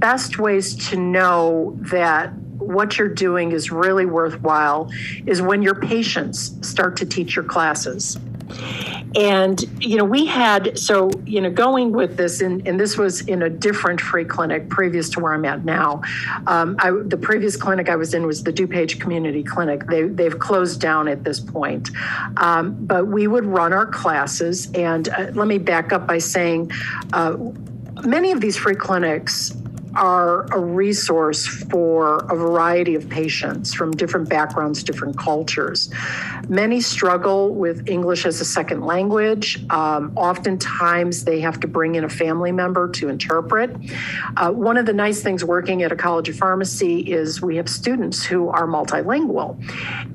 best 0.00 0.38
ways 0.38 0.88
to 0.88 0.96
know 0.96 1.76
that 1.90 2.32
what 2.72 2.98
you're 2.98 3.08
doing 3.08 3.52
is 3.52 3.70
really 3.70 4.06
worthwhile 4.06 4.90
is 5.26 5.42
when 5.42 5.62
your 5.62 5.74
patients 5.74 6.56
start 6.66 6.96
to 6.98 7.06
teach 7.06 7.36
your 7.36 7.44
classes. 7.44 8.18
And, 9.14 9.60
you 9.80 9.96
know, 9.96 10.04
we 10.04 10.26
had, 10.26 10.78
so, 10.78 11.10
you 11.24 11.40
know, 11.40 11.50
going 11.50 11.92
with 11.92 12.16
this, 12.16 12.40
and, 12.40 12.66
and 12.66 12.78
this 12.78 12.96
was 12.96 13.22
in 13.22 13.42
a 13.42 13.50
different 13.50 14.00
free 14.00 14.24
clinic 14.24 14.68
previous 14.68 15.08
to 15.10 15.20
where 15.20 15.34
I'm 15.34 15.44
at 15.44 15.64
now. 15.64 16.02
Um, 16.46 16.76
I, 16.80 16.90
the 16.90 17.16
previous 17.16 17.56
clinic 17.56 17.88
I 17.88 17.96
was 17.96 18.12
in 18.14 18.26
was 18.26 18.42
the 18.42 18.52
DuPage 18.52 19.00
Community 19.00 19.42
Clinic. 19.42 19.86
They, 19.86 20.04
they've 20.04 20.38
closed 20.38 20.80
down 20.80 21.08
at 21.08 21.24
this 21.24 21.40
point. 21.40 21.90
Um, 22.36 22.76
but 22.86 23.06
we 23.06 23.26
would 23.26 23.44
run 23.44 23.72
our 23.72 23.86
classes. 23.86 24.70
And 24.74 25.08
uh, 25.08 25.30
let 25.34 25.46
me 25.46 25.58
back 25.58 25.92
up 25.92 26.06
by 26.06 26.18
saying, 26.18 26.70
uh, 27.12 27.36
many 28.04 28.32
of 28.32 28.40
these 28.40 28.56
free 28.56 28.74
clinics 28.74 29.52
are 30.00 30.46
a 30.46 30.58
resource 30.58 31.46
for 31.46 32.24
a 32.30 32.34
variety 32.34 32.94
of 32.94 33.06
patients 33.08 33.74
from 33.74 33.90
different 33.90 34.30
backgrounds, 34.30 34.82
different 34.82 35.16
cultures. 35.18 35.90
Many 36.48 36.80
struggle 36.80 37.54
with 37.54 37.86
English 37.86 38.24
as 38.24 38.40
a 38.40 38.44
second 38.44 38.80
language. 38.80 39.62
Um, 39.70 40.12
oftentimes, 40.16 41.24
they 41.24 41.40
have 41.40 41.60
to 41.60 41.68
bring 41.68 41.96
in 41.96 42.04
a 42.04 42.08
family 42.08 42.50
member 42.50 42.88
to 42.92 43.10
interpret. 43.10 43.76
Uh, 44.38 44.50
one 44.50 44.78
of 44.78 44.86
the 44.86 44.94
nice 44.94 45.22
things 45.22 45.44
working 45.44 45.82
at 45.82 45.92
a 45.92 45.96
college 45.96 46.30
of 46.30 46.36
pharmacy 46.36 47.00
is 47.00 47.42
we 47.42 47.56
have 47.56 47.68
students 47.68 48.24
who 48.24 48.48
are 48.48 48.66
multilingual. 48.66 49.62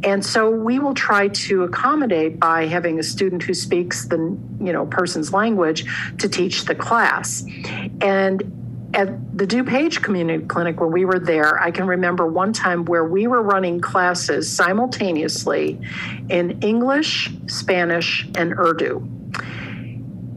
And 0.04 0.26
so 0.26 0.50
we 0.50 0.80
will 0.80 0.96
try 0.96 1.28
to 1.28 1.64
accommodate 1.64 2.40
by 2.40 2.66
having 2.66 3.00
a 3.00 3.04
student 3.04 3.44
who 3.44 3.54
speaks 3.54 4.08
the 4.08 4.18
you 4.60 4.74
know 4.74 4.88
person's 4.88 5.32
language 5.32 5.86
to 6.18 6.28
teach 6.28 6.66
the 6.66 6.74
class. 6.74 7.46
And 8.02 8.65
at 8.94 9.38
the 9.38 9.46
DuPage 9.46 10.02
Community 10.02 10.46
Clinic, 10.46 10.80
when 10.80 10.92
we 10.92 11.06
were 11.06 11.20
there, 11.20 11.60
I 11.62 11.72
can 11.72 11.88
remember 11.88 12.28
one 12.28 12.54
time 12.54 12.86
where 12.86 13.04
we 13.04 13.28
were 13.28 13.42
running 13.42 13.82
classes 13.82 14.52
simultaneously 14.52 15.80
in 16.30 16.62
English, 16.62 17.32
Spanish, 17.48 18.28
and 18.36 18.54
Urdu. 18.54 19.06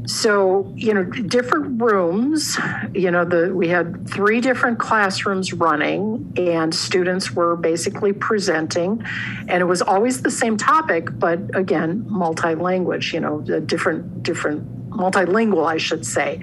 So, 0.08 0.72
you 0.74 0.94
know, 0.94 1.04
different 1.04 1.82
rooms, 1.82 2.58
you 2.94 3.10
know, 3.10 3.26
the 3.26 3.54
we 3.54 3.68
had 3.68 4.08
three 4.08 4.40
different 4.40 4.78
classrooms 4.78 5.52
running 5.52 6.32
and 6.38 6.74
students 6.74 7.32
were 7.32 7.56
basically 7.56 8.14
presenting 8.14 9.04
and 9.48 9.60
it 9.60 9.66
was 9.66 9.82
always 9.82 10.22
the 10.22 10.30
same 10.30 10.56
topic, 10.56 11.10
but 11.18 11.54
again, 11.54 12.06
multi-language, 12.08 13.12
you 13.12 13.20
know, 13.20 13.42
different 13.42 14.22
different 14.22 14.77
multilingual, 14.98 15.66
I 15.66 15.78
should 15.78 16.04
say. 16.04 16.40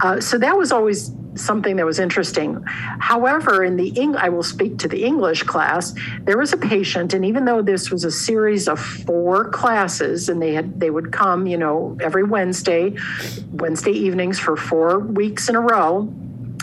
Uh, 0.00 0.20
so 0.20 0.38
that 0.38 0.56
was 0.56 0.72
always 0.72 1.12
something 1.34 1.76
that 1.76 1.86
was 1.86 1.98
interesting. 1.98 2.60
However, 2.98 3.62
in 3.62 3.76
the 3.76 3.92
Eng- 3.96 4.16
I 4.16 4.28
will 4.28 4.42
speak 4.42 4.78
to 4.78 4.88
the 4.88 5.04
English 5.04 5.44
class. 5.44 5.94
There 6.22 6.38
was 6.38 6.52
a 6.52 6.56
patient, 6.56 7.14
and 7.14 7.24
even 7.24 7.44
though 7.44 7.62
this 7.62 7.90
was 7.90 8.04
a 8.04 8.10
series 8.10 8.66
of 8.66 8.80
four 8.80 9.48
classes, 9.50 10.28
and 10.28 10.42
they 10.42 10.52
had 10.54 10.80
they 10.80 10.90
would 10.90 11.12
come, 11.12 11.46
you 11.46 11.56
know, 11.56 11.96
every 12.00 12.24
Wednesday, 12.24 12.96
Wednesday 13.52 13.92
evenings 13.92 14.38
for 14.38 14.56
four 14.56 14.98
weeks 14.98 15.48
in 15.48 15.54
a 15.54 15.60
row 15.60 16.12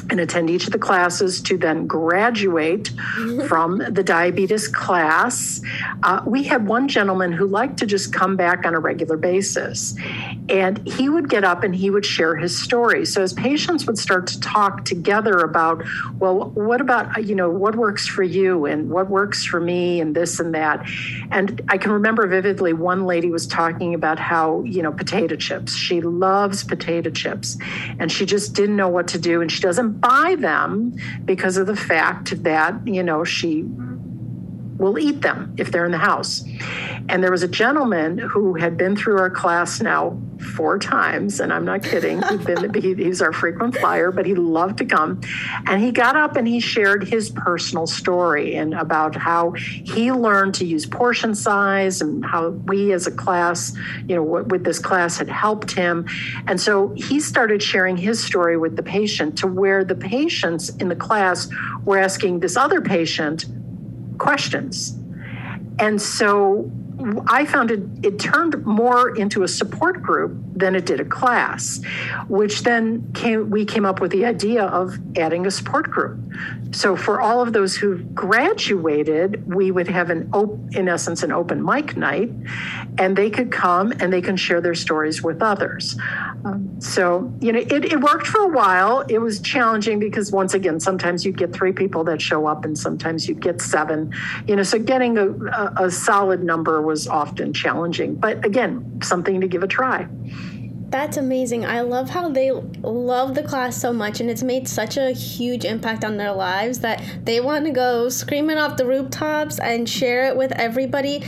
and 0.09 0.19
attend 0.19 0.49
each 0.49 0.65
of 0.65 0.73
the 0.73 0.79
classes 0.79 1.41
to 1.41 1.57
then 1.57 1.87
graduate 1.87 2.91
from 3.47 3.77
the 3.77 4.03
diabetes 4.03 4.67
class. 4.67 5.61
Uh, 6.03 6.21
we 6.25 6.43
had 6.43 6.67
one 6.67 6.87
gentleman 6.87 7.31
who 7.31 7.45
liked 7.45 7.77
to 7.77 7.85
just 7.85 8.13
come 8.13 8.35
back 8.35 8.65
on 8.65 8.75
a 8.75 8.79
regular 8.79 9.17
basis. 9.17 9.95
And 10.49 10.85
he 10.87 11.09
would 11.09 11.29
get 11.29 11.43
up 11.43 11.63
and 11.63 11.75
he 11.75 11.89
would 11.89 12.05
share 12.05 12.35
his 12.35 12.57
story. 12.57 13.05
So 13.05 13.21
his 13.21 13.33
patients 13.33 13.85
would 13.87 13.97
start 13.97 14.27
to 14.27 14.39
talk 14.39 14.85
together 14.85 15.39
about, 15.39 15.83
well, 16.19 16.49
what 16.51 16.81
about, 16.81 17.25
you 17.25 17.35
know, 17.35 17.49
what 17.49 17.75
works 17.75 18.07
for 18.07 18.23
you 18.23 18.65
and 18.65 18.89
what 18.89 19.09
works 19.09 19.43
for 19.43 19.59
me 19.59 20.01
and 20.01 20.15
this 20.15 20.39
and 20.39 20.53
that. 20.53 20.85
And 21.31 21.61
I 21.69 21.77
can 21.77 21.91
remember 21.91 22.27
vividly 22.27 22.73
one 22.73 23.05
lady 23.05 23.29
was 23.29 23.47
talking 23.47 23.93
about 23.93 24.19
how, 24.19 24.61
you 24.63 24.81
know, 24.81 24.91
potato 24.91 25.35
chips. 25.35 25.75
She 25.75 26.01
loves 26.01 26.63
potato 26.63 27.09
chips 27.09 27.57
and 27.99 28.11
she 28.11 28.25
just 28.25 28.53
didn't 28.53 28.75
know 28.75 28.89
what 28.89 29.07
to 29.09 29.17
do. 29.17 29.41
And 29.41 29.51
she 29.51 29.61
doesn't 29.61 29.94
buy 29.99 30.36
them 30.36 30.95
because 31.25 31.58
of 31.58 31.67
the 31.67 31.75
fact 31.75 32.43
that, 32.43 32.88
you 32.88 33.03
know, 33.03 33.23
she 33.23 33.63
will 34.77 34.99
eat 34.99 35.21
them 35.21 35.53
if 35.57 35.71
they're 35.71 35.85
in 35.85 35.91
the 35.91 35.97
house. 35.97 36.43
And 37.07 37.23
there 37.23 37.31
was 37.31 37.43
a 37.43 37.47
gentleman 37.47 38.17
who 38.17 38.55
had 38.55 38.77
been 38.77 38.95
through 38.95 39.19
our 39.19 39.29
class 39.29 39.81
now 39.81 40.19
four 40.55 40.77
times, 40.77 41.39
and 41.39 41.53
I'm 41.53 41.63
not 41.63 41.83
kidding. 41.83 42.21
He'd 42.23 42.45
been, 42.45 42.73
he, 42.73 42.93
he's 42.95 43.21
our 43.21 43.31
frequent 43.31 43.77
flyer, 43.77 44.11
but 44.11 44.25
he 44.25 44.35
loved 44.35 44.77
to 44.79 44.85
come. 44.85 45.21
And 45.65 45.81
he 45.81 45.91
got 45.91 46.15
up 46.15 46.35
and 46.35 46.47
he 46.47 46.59
shared 46.59 47.07
his 47.07 47.29
personal 47.29 47.88
story 47.88 48.55
and 48.55 48.73
about 48.73 49.15
how 49.15 49.51
he 49.51 50.11
learned 50.11 50.55
to 50.55 50.65
use 50.65 50.85
portion 50.85 51.35
size 51.35 52.01
and 52.01 52.25
how 52.25 52.49
we 52.49 52.91
as 52.91 53.07
a 53.07 53.11
class, 53.11 53.75
you 54.07 54.15
know, 54.15 54.23
with 54.23 54.63
this 54.63 54.79
class 54.79 55.17
had 55.17 55.29
helped 55.29 55.71
him. 55.71 56.07
And 56.47 56.59
so 56.59 56.89
he 56.95 57.19
started 57.19 57.61
sharing 57.61 57.97
his 57.97 58.21
story 58.21 58.57
with 58.57 58.75
the 58.75 58.83
patient 58.83 59.38
to 59.39 59.47
where 59.47 59.83
the 59.83 59.95
patients 59.95 60.69
in 60.77 60.89
the 60.89 60.95
class 60.95 61.47
were 61.85 61.97
asking 61.97 62.39
this 62.39 62.57
other 62.57 62.81
patient 62.81 63.45
questions. 64.25 64.97
And 65.77 66.01
so 66.01 66.71
I 67.27 67.45
found 67.45 67.69
it, 67.71 67.81
it 68.01 68.19
turned 68.19 68.65
more 68.65 69.15
into 69.15 69.43
a 69.43 69.47
support 69.47 70.01
group 70.01 70.35
than 70.55 70.75
it 70.75 70.85
did 70.85 70.99
a 70.99 71.05
class, 71.05 71.81
which 72.27 72.63
then 72.63 73.11
came, 73.13 73.49
we 73.49 73.65
came 73.65 73.85
up 73.85 73.99
with 73.99 74.11
the 74.11 74.25
idea 74.25 74.63
of 74.63 74.97
adding 75.17 75.45
a 75.45 75.51
support 75.51 75.91
group. 75.91 76.17
So 76.71 76.95
for 76.95 77.21
all 77.21 77.41
of 77.41 77.53
those 77.53 77.75
who 77.75 77.97
graduated, 77.97 79.45
we 79.53 79.71
would 79.71 79.88
have 79.89 80.09
an 80.09 80.29
op- 80.33 80.57
in 80.73 80.88
essence 80.88 81.21
an 81.21 81.31
open 81.31 81.63
mic 81.63 81.97
night, 81.97 82.31
and 82.97 83.15
they 83.15 83.29
could 83.29 83.51
come 83.51 83.91
and 83.99 84.11
they 84.11 84.21
can 84.21 84.38
share 84.38 84.61
their 84.61 84.75
stories 84.75 85.21
with 85.21 85.41
others. 85.41 85.97
Um, 86.45 86.74
so 86.85 87.33
you 87.41 87.51
know, 87.51 87.59
it, 87.59 87.85
it 87.85 87.99
worked 87.99 88.27
for 88.27 88.41
a 88.41 88.47
while. 88.47 89.01
It 89.09 89.17
was 89.17 89.39
challenging 89.41 89.99
because 89.99 90.31
once 90.31 90.53
again, 90.53 90.79
sometimes 90.79 91.25
you 91.25 91.31
get 91.31 91.51
three 91.51 91.73
people 91.73 92.03
that 92.05 92.21
show 92.21 92.45
up, 92.45 92.63
and 92.63 92.77
sometimes 92.77 93.27
you 93.27 93.33
get 93.33 93.61
seven. 93.61 94.13
You 94.47 94.55
know, 94.55 94.63
so 94.63 94.77
getting 94.77 95.17
a, 95.17 95.29
a, 95.29 95.85
a 95.85 95.91
solid 95.91 96.43
number 96.43 96.81
was 96.81 97.07
often 97.07 97.53
challenging. 97.53 98.15
But 98.15 98.45
again, 98.45 98.99
something 99.01 99.41
to 99.41 99.47
give 99.47 99.63
a 99.63 99.67
try. 99.67 100.07
That's 100.89 101.17
amazing. 101.17 101.65
I 101.65 101.81
love 101.81 102.09
how 102.09 102.29
they 102.29 102.51
love 102.51 103.33
the 103.33 103.43
class 103.43 103.75
so 103.75 103.91
much 103.91 104.21
and 104.21 104.29
it's 104.29 104.43
made 104.43 104.67
such 104.67 104.97
a 104.97 105.11
huge 105.11 105.65
impact 105.65 106.05
on 106.05 106.15
their 106.15 106.31
lives 106.31 106.79
that 106.79 107.03
they 107.23 107.41
want 107.41 107.65
to 107.65 107.71
go 107.71 108.07
screaming 108.07 108.57
off 108.57 108.77
the 108.77 108.85
rooftops 108.85 109.59
and 109.59 109.89
share 109.89 110.27
it 110.27 110.37
with 110.37 110.51
everybody. 110.53 111.23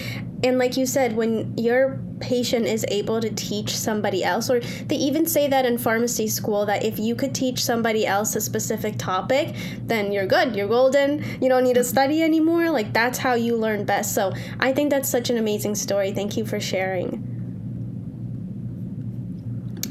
And 0.47 0.57
like 0.57 0.77
you 0.77 0.85
said, 0.85 1.15
when 1.15 1.57
your 1.57 1.99
patient 2.19 2.65
is 2.65 2.85
able 2.87 3.21
to 3.21 3.29
teach 3.29 3.75
somebody 3.75 4.23
else, 4.23 4.49
or 4.49 4.59
they 4.59 4.95
even 4.95 5.25
say 5.25 5.47
that 5.47 5.65
in 5.65 5.77
pharmacy 5.77 6.27
school 6.27 6.65
that 6.65 6.83
if 6.83 6.97
you 6.97 7.15
could 7.15 7.35
teach 7.35 7.63
somebody 7.63 8.07
else 8.07 8.35
a 8.35 8.41
specific 8.41 8.97
topic, 8.97 9.55
then 9.83 10.11
you're 10.11 10.25
good, 10.25 10.55
you're 10.55 10.67
golden, 10.67 11.23
you 11.41 11.49
don't 11.49 11.63
need 11.63 11.75
to 11.75 11.83
study 11.83 12.23
anymore. 12.23 12.69
Like 12.69 12.93
that's 12.93 13.19
how 13.19 13.33
you 13.33 13.57
learn 13.57 13.83
best. 13.83 14.15
So 14.15 14.33
I 14.59 14.73
think 14.73 14.89
that's 14.89 15.09
such 15.09 15.29
an 15.29 15.37
amazing 15.37 15.75
story. 15.75 16.11
Thank 16.11 16.37
you 16.37 16.45
for 16.45 16.59
sharing. 16.59 17.36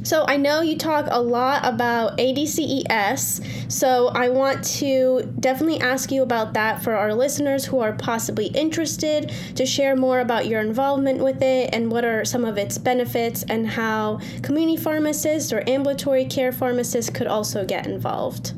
So 0.06 0.24
I 0.28 0.36
know 0.36 0.60
you 0.60 0.78
talk 0.78 1.08
a 1.10 1.20
lot 1.20 1.66
about 1.66 2.16
ADCES, 2.18 3.72
so 3.72 4.06
I 4.14 4.28
want 4.28 4.62
to 4.78 5.34
definitely 5.40 5.80
ask 5.80 6.12
you 6.12 6.22
about 6.22 6.52
that 6.52 6.80
for 6.80 6.94
our 6.94 7.12
listeners 7.12 7.64
who 7.64 7.80
are 7.80 7.92
possibly 7.92 8.46
interested 8.46 9.32
to 9.56 9.66
share 9.66 9.96
more 9.96 10.20
about 10.20 10.46
your 10.46 10.60
involvement 10.60 11.18
with 11.18 11.42
it 11.42 11.70
and 11.72 11.90
what 11.90 12.04
are 12.04 12.24
some 12.24 12.44
of 12.44 12.56
its 12.56 12.78
benefits 12.78 13.42
and 13.48 13.66
how 13.66 14.20
community 14.42 14.76
pharmacists 14.76 15.52
or 15.52 15.68
ambulatory 15.68 16.24
care 16.24 16.52
pharmacists 16.52 17.10
could 17.10 17.26
also 17.26 17.64
get 17.64 17.88
involved. 17.88 18.52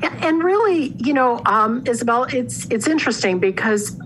Yeah, 0.00 0.16
and 0.24 0.44
really, 0.44 0.94
you 0.98 1.14
know, 1.14 1.40
um, 1.46 1.82
Isabel, 1.84 2.24
it's 2.24 2.68
it's 2.70 2.86
interesting 2.86 3.40
because 3.40 3.98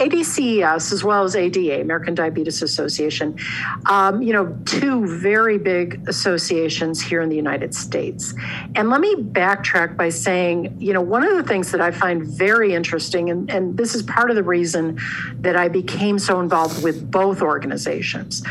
ADCES 0.00 0.92
as 0.92 1.04
well 1.04 1.24
as 1.24 1.36
ADA, 1.36 1.82
American 1.82 2.14
Diabetes 2.14 2.62
Association, 2.62 3.38
um, 3.84 4.22
you 4.22 4.32
know, 4.32 4.56
two 4.64 5.06
very 5.20 5.58
big 5.58 6.08
associations 6.08 7.02
here 7.02 7.20
in 7.20 7.28
the 7.28 7.36
United 7.36 7.74
States. 7.74 8.32
And 8.74 8.88
let 8.88 9.02
me 9.02 9.14
backtrack 9.14 9.98
by 9.98 10.08
saying, 10.08 10.74
you 10.80 10.94
know, 10.94 11.02
one 11.02 11.22
of 11.22 11.36
the 11.36 11.42
things 11.42 11.70
that 11.72 11.82
I 11.82 11.90
find 11.90 12.26
very 12.26 12.72
interesting, 12.72 13.28
and, 13.28 13.50
and 13.50 13.76
this 13.76 13.94
is 13.94 14.02
part 14.02 14.30
of 14.30 14.36
the 14.36 14.42
reason 14.42 14.98
that 15.40 15.54
I 15.54 15.68
became 15.68 16.18
so 16.18 16.40
involved 16.40 16.82
with 16.82 17.10
both 17.10 17.42
organizations, 17.42 18.42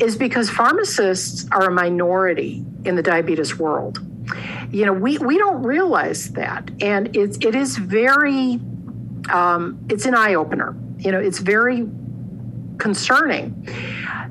is 0.00 0.16
because 0.16 0.50
pharmacists 0.50 1.46
are 1.50 1.64
a 1.64 1.70
minority 1.70 2.62
in 2.84 2.94
the 2.94 3.02
diabetes 3.02 3.58
world. 3.58 4.00
You 4.70 4.84
know, 4.84 4.92
we, 4.92 5.16
we 5.16 5.38
don't 5.38 5.62
realize 5.62 6.30
that. 6.32 6.70
And 6.82 7.16
it's, 7.16 7.38
it 7.38 7.54
is 7.54 7.78
very, 7.78 8.60
um, 9.30 9.78
it's 9.88 10.04
an 10.04 10.14
eye 10.14 10.34
opener 10.34 10.76
you 11.00 11.10
know, 11.12 11.20
it's 11.20 11.38
very 11.38 11.86
concerning. 12.78 13.68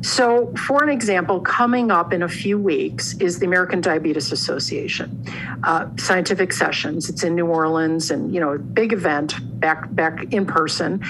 So, 0.01 0.53
for 0.55 0.81
an 0.81 0.89
example, 0.89 1.41
coming 1.41 1.91
up 1.91 2.13
in 2.13 2.23
a 2.23 2.29
few 2.29 2.57
weeks 2.57 3.15
is 3.15 3.39
the 3.39 3.45
American 3.45 3.81
Diabetes 3.81 4.31
Association 4.31 5.23
uh, 5.63 5.87
scientific 5.97 6.53
sessions. 6.53 7.09
It's 7.09 7.23
in 7.23 7.35
New 7.35 7.47
Orleans, 7.47 8.11
and 8.11 8.33
you 8.33 8.39
know, 8.39 8.57
big 8.57 8.93
event 8.93 9.35
back 9.59 9.93
back 9.93 10.31
in 10.31 10.45
person. 10.45 11.03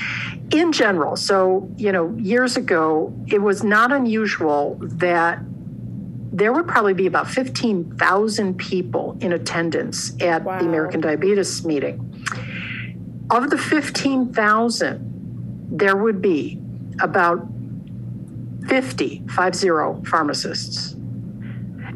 In 0.52 0.72
general, 0.72 1.16
so 1.16 1.70
you 1.78 1.92
know, 1.92 2.16
years 2.18 2.58
ago, 2.58 3.14
it 3.28 3.42
was 3.42 3.64
not 3.64 3.92
unusual 3.92 4.78
that 4.82 5.40
there 6.32 6.54
would 6.54 6.68
probably 6.68 6.94
be 6.94 7.06
about 7.06 7.28
15,000 7.30 8.58
people 8.58 9.18
in 9.20 9.34
attendance 9.34 10.14
at 10.22 10.44
wow. 10.44 10.60
the 10.60 10.66
American 10.66 11.02
Diabetes 11.02 11.66
meeting. 11.66 12.06
Of 13.32 13.50
the 13.50 13.58
15,000, 13.58 15.09
there 15.72 15.96
would 15.96 16.22
be 16.22 16.60
about 17.02 17.48
50, 18.68 19.24
50 19.28 19.70
pharmacists, 20.06 20.94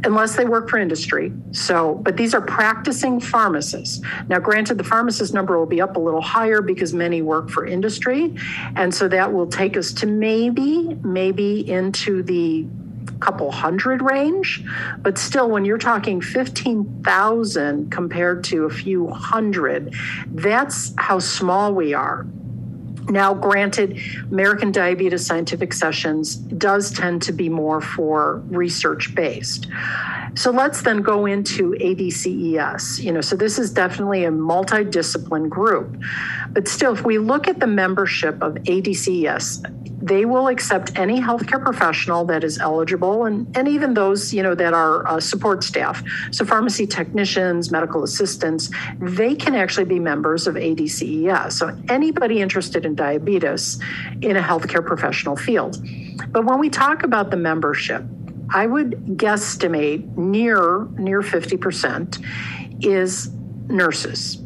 unless 0.05 0.35
they 0.35 0.45
work 0.45 0.69
for 0.69 0.77
industry. 0.77 1.31
So, 1.51 1.95
but 1.95 2.17
these 2.17 2.33
are 2.33 2.41
practicing 2.41 3.19
pharmacists. 3.19 4.01
Now, 4.27 4.39
granted, 4.39 4.77
the 4.77 4.83
pharmacist 4.83 5.33
number 5.33 5.57
will 5.57 5.65
be 5.65 5.81
up 5.81 5.95
a 5.95 5.99
little 5.99 6.21
higher 6.21 6.61
because 6.61 6.93
many 6.93 7.21
work 7.21 7.49
for 7.49 7.65
industry. 7.65 8.35
And 8.75 8.93
so 8.93 9.07
that 9.07 9.31
will 9.31 9.47
take 9.47 9.77
us 9.77 9.93
to 9.93 10.07
maybe, 10.07 10.95
maybe 11.03 11.69
into 11.69 12.23
the 12.23 12.65
couple 13.19 13.51
hundred 13.51 14.01
range. 14.01 14.63
But 14.99 15.17
still, 15.17 15.49
when 15.49 15.63
you're 15.63 15.77
talking 15.77 16.21
15,000 16.21 17.89
compared 17.89 18.43
to 18.45 18.65
a 18.65 18.69
few 18.69 19.07
hundred, 19.07 19.93
that's 20.27 20.93
how 20.97 21.19
small 21.19 21.73
we 21.73 21.93
are. 21.93 22.25
Now, 23.09 23.33
granted, 23.33 23.99
American 24.31 24.71
Diabetes 24.71 25.25
Scientific 25.25 25.73
Sessions 25.73 26.35
does 26.35 26.91
tend 26.91 27.21
to 27.23 27.31
be 27.31 27.49
more 27.49 27.81
for 27.81 28.41
research 28.47 29.13
based. 29.13 29.67
So 30.35 30.51
let's 30.51 30.81
then 30.81 31.01
go 31.01 31.25
into 31.25 31.73
ADCES. 31.73 33.03
You 33.03 33.11
know, 33.11 33.21
so 33.21 33.35
this 33.35 33.59
is 33.59 33.71
definitely 33.71 34.25
a 34.25 34.31
multidiscipline 34.31 35.49
group. 35.49 35.95
But 36.49 36.67
still, 36.67 36.93
if 36.93 37.03
we 37.03 37.17
look 37.17 37.47
at 37.47 37.59
the 37.59 37.67
membership 37.67 38.41
of 38.41 38.55
ADCES, 38.55 39.63
they 40.03 40.25
will 40.25 40.49
accept 40.49 40.99
any 40.99 41.21
healthcare 41.21 41.63
professional 41.63 42.25
that 42.25 42.43
is 42.43 42.59
eligible 42.59 43.23
and, 43.23 43.55
and 43.55 43.69
even 43.69 43.93
those 43.93 44.33
you 44.33 44.43
know 44.43 44.53
that 44.53 44.73
are 44.73 45.07
uh, 45.07 45.17
support 45.17 45.63
staff 45.63 46.03
so 46.29 46.43
pharmacy 46.43 46.85
technicians 46.85 47.71
medical 47.71 48.03
assistants 48.03 48.69
they 48.99 49.33
can 49.33 49.55
actually 49.55 49.85
be 49.85 49.99
members 49.99 50.45
of 50.45 50.57
adces 50.57 51.57
so 51.57 51.75
anybody 51.87 52.41
interested 52.41 52.85
in 52.85 52.92
diabetes 52.95 53.79
in 54.21 54.37
a 54.37 54.41
healthcare 54.41 54.85
professional 54.85 55.35
field 55.35 55.77
but 56.29 56.45
when 56.45 56.59
we 56.59 56.69
talk 56.69 57.03
about 57.03 57.31
the 57.31 57.37
membership 57.37 58.03
i 58.53 58.65
would 58.65 58.91
guesstimate 59.17 60.15
near 60.17 60.87
near 60.97 61.21
50% 61.21 62.23
is 62.83 63.31
nurses 63.67 64.43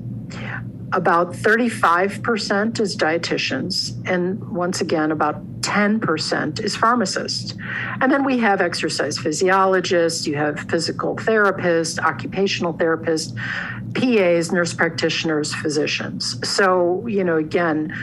about 0.94 1.34
35% 1.34 2.80
is 2.80 2.96
dietitians, 2.96 3.94
and 4.10 4.42
once 4.50 4.80
again, 4.80 5.12
about 5.12 5.44
10% 5.62 6.64
is 6.64 6.76
pharmacists. 6.78 7.56
And 8.00 8.12
then 8.12 8.24
we 8.24 8.38
have 8.38 8.62
exercise 8.62 9.18
physiologists, 9.18 10.26
you 10.26 10.38
have 10.38 10.60
physical 10.62 11.18
therapists, 11.18 12.00
occupational 12.00 12.74
therapists, 12.74 13.36
PAs, 13.96 14.52
nurse 14.52 14.74
practitioners, 14.74 15.54
physicians. 15.54 16.40
So, 16.48 17.06
you 17.06 17.24
know, 17.24 17.36
again, 17.36 17.94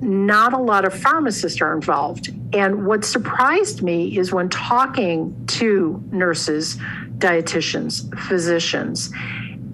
not 0.00 0.52
a 0.52 0.58
lot 0.58 0.84
of 0.84 0.94
pharmacists 0.94 1.60
are 1.60 1.74
involved. 1.74 2.30
And 2.52 2.86
what 2.86 3.04
surprised 3.04 3.82
me 3.82 4.16
is 4.16 4.32
when 4.32 4.48
talking 4.48 5.34
to 5.48 6.02
nurses, 6.10 6.76
dietitians, 7.18 8.16
physicians, 8.26 9.10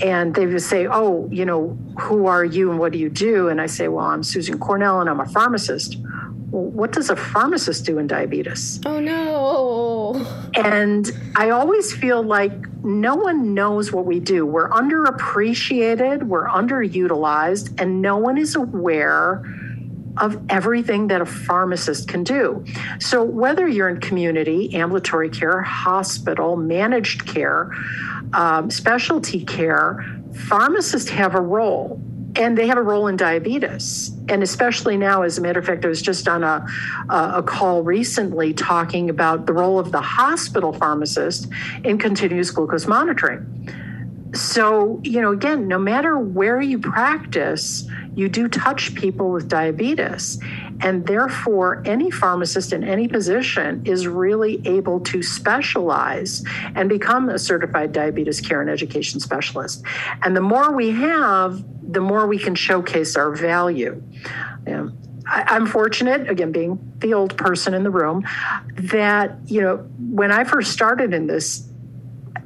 and 0.02 0.34
they 0.34 0.46
would 0.46 0.62
say, 0.62 0.86
Oh, 0.86 1.28
you 1.30 1.44
know, 1.44 1.78
who 2.00 2.26
are 2.26 2.44
you 2.44 2.70
and 2.70 2.80
what 2.80 2.92
do 2.92 2.98
you 2.98 3.08
do? 3.08 3.48
And 3.48 3.60
I 3.60 3.66
say, 3.66 3.88
Well, 3.88 4.06
I'm 4.06 4.22
Susan 4.22 4.58
Cornell 4.58 5.00
and 5.00 5.08
I'm 5.08 5.20
a 5.20 5.26
pharmacist. 5.26 5.98
Well, 6.50 6.64
what 6.64 6.92
does 6.92 7.10
a 7.10 7.16
pharmacist 7.16 7.84
do 7.84 7.98
in 7.98 8.06
diabetes? 8.06 8.80
Oh, 8.86 9.00
no. 9.00 10.26
And 10.54 11.10
I 11.36 11.50
always 11.50 11.92
feel 11.92 12.22
like 12.22 12.52
no 12.84 13.14
one 13.14 13.54
knows 13.54 13.92
what 13.92 14.04
we 14.04 14.20
do. 14.20 14.46
We're 14.46 14.68
underappreciated, 14.68 16.24
we're 16.24 16.48
underutilized, 16.48 17.80
and 17.80 18.02
no 18.02 18.16
one 18.16 18.38
is 18.38 18.54
aware 18.54 19.42
of 20.18 20.40
everything 20.48 21.08
that 21.08 21.20
a 21.20 21.26
pharmacist 21.26 22.08
can 22.08 22.24
do. 22.24 22.64
So, 23.00 23.22
whether 23.22 23.66
you're 23.66 23.88
in 23.88 24.00
community, 24.00 24.74
ambulatory 24.74 25.30
care, 25.30 25.62
hospital, 25.62 26.56
managed 26.56 27.26
care, 27.26 27.70
um, 28.32 28.70
specialty 28.70 29.44
care, 29.44 30.04
pharmacists 30.34 31.10
have 31.10 31.34
a 31.34 31.40
role 31.40 32.00
and 32.36 32.58
they 32.58 32.66
have 32.66 32.78
a 32.78 32.82
role 32.82 33.06
in 33.06 33.16
diabetes. 33.16 34.10
And 34.28 34.42
especially 34.42 34.96
now, 34.96 35.22
as 35.22 35.38
a 35.38 35.40
matter 35.40 35.60
of 35.60 35.66
fact, 35.66 35.84
I 35.84 35.88
was 35.88 36.02
just 36.02 36.26
on 36.26 36.42
a, 36.42 36.66
a 37.08 37.42
call 37.42 37.82
recently 37.82 38.52
talking 38.52 39.08
about 39.08 39.46
the 39.46 39.52
role 39.52 39.78
of 39.78 39.92
the 39.92 40.00
hospital 40.00 40.72
pharmacist 40.72 41.48
in 41.84 41.98
continuous 41.98 42.50
glucose 42.50 42.86
monitoring. 42.86 43.46
So, 44.34 45.00
you 45.04 45.20
know, 45.20 45.32
again, 45.32 45.68
no 45.68 45.78
matter 45.78 46.18
where 46.18 46.60
you 46.60 46.78
practice, 46.78 47.88
you 48.14 48.28
do 48.28 48.48
touch 48.48 48.94
people 48.94 49.30
with 49.30 49.48
diabetes. 49.48 50.40
And 50.80 51.06
therefore, 51.06 51.82
any 51.84 52.10
pharmacist 52.10 52.72
in 52.72 52.84
any 52.84 53.06
position 53.06 53.82
is 53.84 54.06
really 54.06 54.60
able 54.66 55.00
to 55.00 55.22
specialize 55.22 56.44
and 56.74 56.88
become 56.88 57.28
a 57.28 57.38
certified 57.38 57.92
diabetes 57.92 58.40
care 58.40 58.60
and 58.60 58.68
education 58.68 59.20
specialist. 59.20 59.84
And 60.22 60.36
the 60.36 60.40
more 60.40 60.72
we 60.72 60.90
have, 60.90 61.64
the 61.92 62.00
more 62.00 62.26
we 62.26 62.38
can 62.38 62.54
showcase 62.54 63.16
our 63.16 63.30
value. 63.34 64.02
I, 65.26 65.56
am 65.56 65.66
fortunate, 65.66 66.28
again, 66.28 66.52
being 66.52 66.92
the 66.98 67.14
old 67.14 67.36
person 67.36 67.72
in 67.72 67.82
the 67.82 67.90
room, 67.90 68.26
that, 68.74 69.38
you 69.46 69.60
know, 69.60 69.76
when 69.98 70.30
I 70.30 70.44
first 70.44 70.72
started 70.72 71.14
in 71.14 71.26
this, 71.26 71.68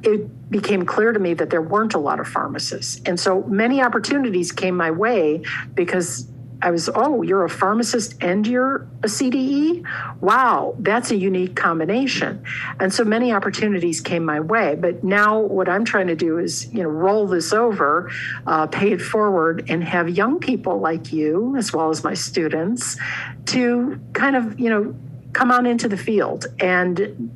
it 0.03 0.51
became 0.51 0.85
clear 0.85 1.11
to 1.11 1.19
me 1.19 1.33
that 1.35 1.49
there 1.49 1.61
weren't 1.61 1.93
a 1.93 1.99
lot 1.99 2.19
of 2.19 2.27
pharmacists. 2.27 3.01
And 3.05 3.19
so 3.19 3.43
many 3.43 3.81
opportunities 3.81 4.51
came 4.51 4.75
my 4.75 4.91
way 4.91 5.43
because 5.73 6.27
I 6.61 6.71
was, 6.71 6.89
oh, 6.93 7.21
you're 7.21 7.45
a 7.45 7.49
pharmacist 7.49 8.21
and 8.21 8.45
you're 8.45 8.87
a 9.03 9.07
CDE? 9.07 9.85
Wow, 10.19 10.75
that's 10.79 11.09
a 11.11 11.15
unique 11.15 11.55
combination. 11.55 12.43
And 12.79 12.93
so 12.93 13.05
many 13.05 13.31
opportunities 13.31 14.01
came 14.01 14.25
my 14.25 14.41
way. 14.41 14.75
But 14.75 15.03
now 15.03 15.39
what 15.39 15.69
I'm 15.69 15.85
trying 15.85 16.07
to 16.07 16.15
do 16.15 16.37
is, 16.37 16.71
you 16.73 16.83
know, 16.83 16.89
roll 16.89 17.27
this 17.27 17.53
over, 17.53 18.11
uh, 18.45 18.67
pay 18.67 18.91
it 18.91 19.01
forward, 19.01 19.69
and 19.69 19.83
have 19.83 20.09
young 20.09 20.39
people 20.39 20.79
like 20.79 21.13
you, 21.13 21.55
as 21.55 21.71
well 21.71 21.89
as 21.89 22.03
my 22.03 22.13
students, 22.13 22.97
to 23.47 23.99
kind 24.13 24.35
of, 24.35 24.59
you 24.59 24.69
know, 24.69 24.93
come 25.31 25.51
on 25.51 25.65
into 25.65 25.87
the 25.87 25.97
field 25.97 26.47
and 26.59 27.31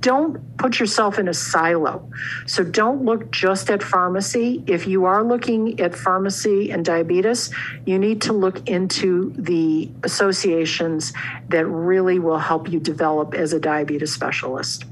don't 0.00 0.56
put 0.56 0.80
yourself 0.80 1.18
in 1.18 1.28
a 1.28 1.34
silo. 1.34 2.08
So 2.46 2.64
don't 2.64 3.04
look 3.04 3.30
just 3.30 3.70
at 3.70 3.82
pharmacy. 3.82 4.62
If 4.66 4.86
you 4.86 5.04
are 5.04 5.22
looking 5.22 5.80
at 5.80 5.94
pharmacy 5.94 6.70
and 6.70 6.84
diabetes, 6.84 7.50
you 7.84 7.98
need 7.98 8.22
to 8.22 8.32
look 8.32 8.68
into 8.68 9.32
the 9.36 9.90
associations 10.02 11.12
that 11.48 11.66
really 11.66 12.18
will 12.18 12.38
help 12.38 12.70
you 12.70 12.80
develop 12.80 13.34
as 13.34 13.52
a 13.52 13.60
diabetes 13.60 14.12
specialist. 14.12 14.84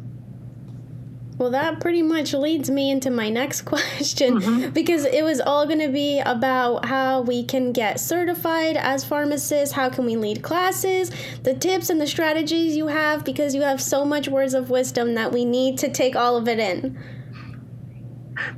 Well, 1.43 1.51
that 1.51 1.81
pretty 1.81 2.03
much 2.03 2.35
leads 2.35 2.71
me 2.71 2.93
into 2.93 3.11
my 3.11 3.29
next 3.29 3.63
question 3.73 4.41
mm-hmm. 4.41 4.71
because 4.71 5.05
it 5.05 5.25
was 5.25 5.41
all 5.41 5.67
going 5.67 5.81
to 5.81 5.89
be 5.89 6.21
about 6.21 6.85
how 6.85 7.23
we 7.23 7.43
can 7.43 7.73
get 7.73 7.99
certified 7.99 8.77
as 8.77 9.05
pharmacists, 9.05 9.75
how 9.75 9.91
can 9.91 10.07
we 10.07 10.15
lead 10.15 10.43
classes, 10.45 11.11
the 11.43 11.53
tips 11.53 11.91
and 11.91 12.01
the 12.01 12.07
strategies 12.07 12.77
you 12.77 12.87
have 12.87 13.25
because 13.25 13.57
you 13.57 13.63
have 13.63 13.83
so 13.83 14.05
much 14.05 14.29
words 14.29 14.55
of 14.55 14.71
wisdom 14.71 15.15
that 15.15 15.33
we 15.33 15.45
need 15.45 15.79
to 15.79 15.91
take 15.91 16.15
all 16.15 16.37
of 16.37 16.47
it 16.47 16.61
in. 16.61 16.97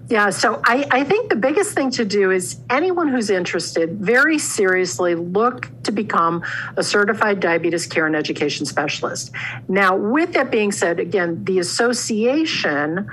Yeah, 0.09 0.31
so 0.31 0.61
I, 0.65 0.87
I 0.91 1.05
think 1.05 1.31
the 1.31 1.37
biggest 1.37 1.75
thing 1.75 1.91
to 1.93 2.05
do 2.05 2.31
is 2.31 2.61
anyone 2.71 3.09
who's 3.09 3.31
interested, 3.31 3.99
very 3.99 4.39
seriously 4.39 5.15
look 5.15 5.71
to 5.85 5.93
become 5.93 6.43
a 6.77 6.83
certified 6.83 7.41
diabetes 7.41 7.87
care 7.87 8.07
and 8.07 8.15
education 8.15 8.67
specialist. 8.67 9.33
Now, 9.69 9.97
with 9.97 10.33
that 10.35 10.51
being 10.51 10.73
said, 10.73 11.01
again, 11.01 11.45
the 11.45 11.59
association, 11.59 13.09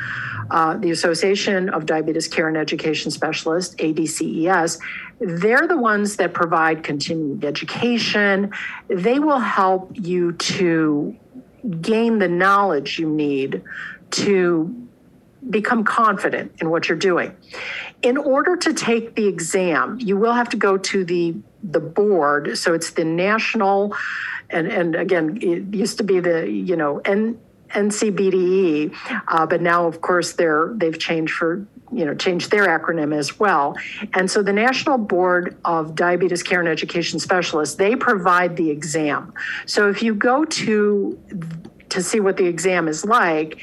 uh, 0.52 0.78
the 0.78 0.92
Association 0.92 1.70
of 1.70 1.86
Diabetes 1.86 2.28
Care 2.28 2.48
and 2.48 2.58
Education 2.58 3.10
Specialists, 3.10 3.74
ADCES, 3.76 4.80
they're 5.20 5.68
the 5.68 5.78
ones 5.78 6.18
that 6.18 6.34
provide 6.34 6.84
continuing 6.84 7.44
education. 7.46 8.52
They 8.88 9.20
will 9.20 9.40
help 9.40 9.92
you 9.94 10.34
to 10.34 11.16
gain 11.80 12.20
the 12.20 12.28
knowledge 12.28 13.00
you 13.00 13.08
need 13.10 13.62
to 14.12 14.88
become 15.50 15.84
confident 15.84 16.54
in 16.60 16.70
what 16.70 16.88
you're 16.88 16.98
doing. 16.98 17.36
In 18.02 18.18
order 18.18 18.56
to 18.58 18.74
take 18.74 19.16
the 19.16 19.28
exam, 19.28 20.00
you 20.00 20.18
will 20.18 20.34
have 20.34 20.50
to 20.50 20.58
go 20.58 20.78
to 20.78 21.04
the 21.04 21.36
the 21.64 21.80
board. 21.80 22.58
So 22.58 22.74
it's 22.74 22.92
the 22.92 23.06
national, 23.06 23.96
and 24.50 24.68
and 24.68 24.96
again, 24.96 25.38
it 25.42 25.76
used 25.76 25.98
to 25.98 26.04
be 26.04 26.20
the 26.20 26.50
you 26.50 26.76
know 26.76 27.00
N, 27.00 27.40
NCBDE, 27.70 28.96
uh, 29.28 29.46
but 29.46 29.62
now 29.62 29.88
of 29.88 30.02
course 30.02 30.34
they're 30.34 30.72
they've 30.76 30.98
changed 30.98 31.34
for 31.34 31.66
you 31.92 32.06
know 32.06 32.16
changed 32.16 32.52
their 32.52 32.68
acronym 32.68 33.16
as 33.16 33.40
well. 33.40 33.76
And 34.14 34.30
so 34.30 34.44
the 34.44 34.54
National 34.54 34.98
Board 34.98 35.58
of 35.66 35.96
Diabetes 35.96 36.44
Care 36.44 36.60
and 36.60 36.70
Education 36.70 37.20
Specialists 37.20 37.76
they 37.76 37.96
provide 37.96 38.58
the 38.58 38.70
exam. 38.70 39.34
So 39.66 39.90
if 39.90 40.02
you 40.02 40.16
go 40.16 40.46
to 40.46 41.20
to 41.90 42.02
see 42.02 42.20
what 42.20 42.38
the 42.38 42.46
exam 42.46 42.88
is 42.88 43.06
like 43.06 43.60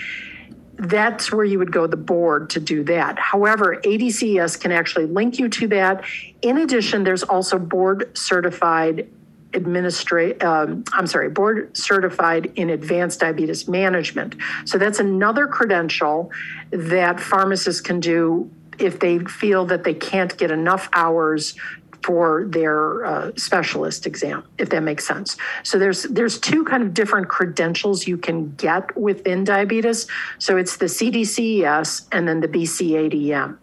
that's 0.78 1.32
where 1.32 1.44
you 1.44 1.58
would 1.58 1.72
go 1.72 1.86
the 1.86 1.96
board 1.96 2.50
to 2.50 2.60
do 2.60 2.84
that. 2.84 3.18
However, 3.18 3.80
ADCES 3.84 4.60
can 4.60 4.70
actually 4.70 5.06
link 5.06 5.38
you 5.38 5.48
to 5.48 5.66
that. 5.68 6.04
In 6.42 6.58
addition, 6.58 7.04
there's 7.04 7.24
also 7.24 7.58
board 7.58 8.16
certified 8.16 9.08
administrate 9.54 10.44
um, 10.44 10.84
i'm 10.92 11.06
sorry 11.06 11.30
board 11.30 11.74
certified 11.74 12.52
in 12.56 12.68
advanced 12.68 13.20
diabetes 13.20 13.66
management 13.66 14.34
so 14.66 14.76
that's 14.76 14.98
another 14.98 15.46
credential 15.46 16.30
that 16.70 17.18
pharmacists 17.18 17.80
can 17.80 17.98
do 17.98 18.50
if 18.78 19.00
they 19.00 19.18
feel 19.20 19.64
that 19.64 19.84
they 19.84 19.94
can't 19.94 20.36
get 20.36 20.50
enough 20.50 20.90
hours 20.92 21.56
for 22.08 22.46
their 22.48 23.04
uh, 23.04 23.30
specialist 23.36 24.06
exam, 24.06 24.42
if 24.56 24.70
that 24.70 24.82
makes 24.82 25.06
sense. 25.06 25.36
So 25.62 25.78
there's 25.78 26.04
there's 26.04 26.40
two 26.40 26.64
kind 26.64 26.82
of 26.82 26.94
different 26.94 27.28
credentials 27.28 28.06
you 28.06 28.16
can 28.16 28.54
get 28.54 28.96
within 28.96 29.44
diabetes. 29.44 30.06
So 30.38 30.56
it's 30.56 30.78
the 30.78 30.86
CDCES 30.86 32.06
and 32.10 32.26
then 32.26 32.40
the 32.40 32.48
BCADM. 32.48 33.58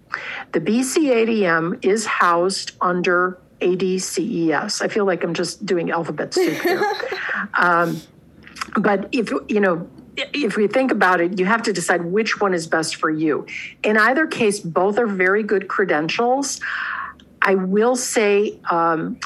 The 0.51 0.61
BCADM 0.61 1.83
is 1.83 2.05
housed 2.05 2.73
under 2.81 3.39
ADCES. 3.61 4.79
I 4.79 4.87
feel 4.89 5.05
like 5.05 5.23
I'm 5.23 5.33
just 5.33 5.65
doing 5.65 5.89
alphabet 5.89 6.35
soup 6.35 6.61
here. 6.61 6.83
um, 7.55 7.99
but 8.75 9.09
if 9.11 9.31
you 9.49 9.59
know 9.59 9.89
if 10.17 10.55
we 10.55 10.67
think 10.67 10.91
about 10.91 11.19
it, 11.19 11.39
you 11.39 11.45
have 11.45 11.63
to 11.63 11.73
decide 11.73 12.05
which 12.05 12.39
one 12.39 12.53
is 12.53 12.67
best 12.67 12.97
for 12.97 13.09
you. 13.09 13.45
In 13.83 13.97
either 13.97 14.27
case, 14.27 14.59
both 14.59 14.97
are 14.97 15.07
very 15.07 15.43
good 15.43 15.67
credentials. 15.67 16.61
I 17.45 17.53
will 17.53 17.95
say 17.95 18.59
um, 18.71 19.19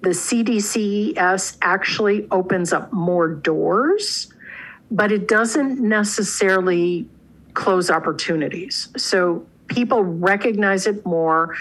the 0.00 0.10
CDCES 0.10 1.58
actually 1.60 2.26
opens 2.30 2.72
up 2.72 2.90
more 2.90 3.28
doors, 3.28 4.32
but 4.90 5.12
it 5.12 5.28
doesn't 5.28 5.78
necessarily 5.78 7.06
close 7.52 7.90
opportunities. 7.90 8.88
So 8.96 9.46
people 9.66 10.02
recognize 10.02 10.86
it 10.86 11.04
more 11.04 11.54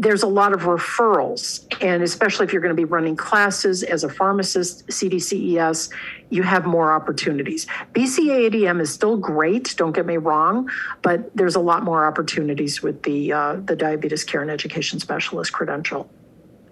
there's 0.00 0.22
a 0.22 0.26
lot 0.26 0.54
of 0.54 0.62
referrals. 0.62 1.66
And 1.82 2.02
especially 2.02 2.46
if 2.46 2.54
you're 2.54 2.62
going 2.62 2.74
to 2.74 2.80
be 2.80 2.86
running 2.86 3.16
classes 3.16 3.82
as 3.82 4.02
a 4.02 4.08
pharmacist, 4.08 4.86
CDCES, 4.86 5.90
you 6.30 6.42
have 6.42 6.64
more 6.64 6.90
opportunities. 6.90 7.66
BCADM 7.92 8.80
is 8.80 8.90
still 8.90 9.18
great, 9.18 9.74
don't 9.76 9.92
get 9.92 10.06
me 10.06 10.16
wrong, 10.16 10.70
but 11.02 11.36
there's 11.36 11.54
a 11.54 11.60
lot 11.60 11.82
more 11.82 12.06
opportunities 12.06 12.82
with 12.82 13.02
the, 13.02 13.30
uh, 13.30 13.56
the 13.62 13.76
diabetes 13.76 14.24
care 14.24 14.40
and 14.40 14.50
education 14.50 14.98
specialist 14.98 15.52
credential. 15.52 16.10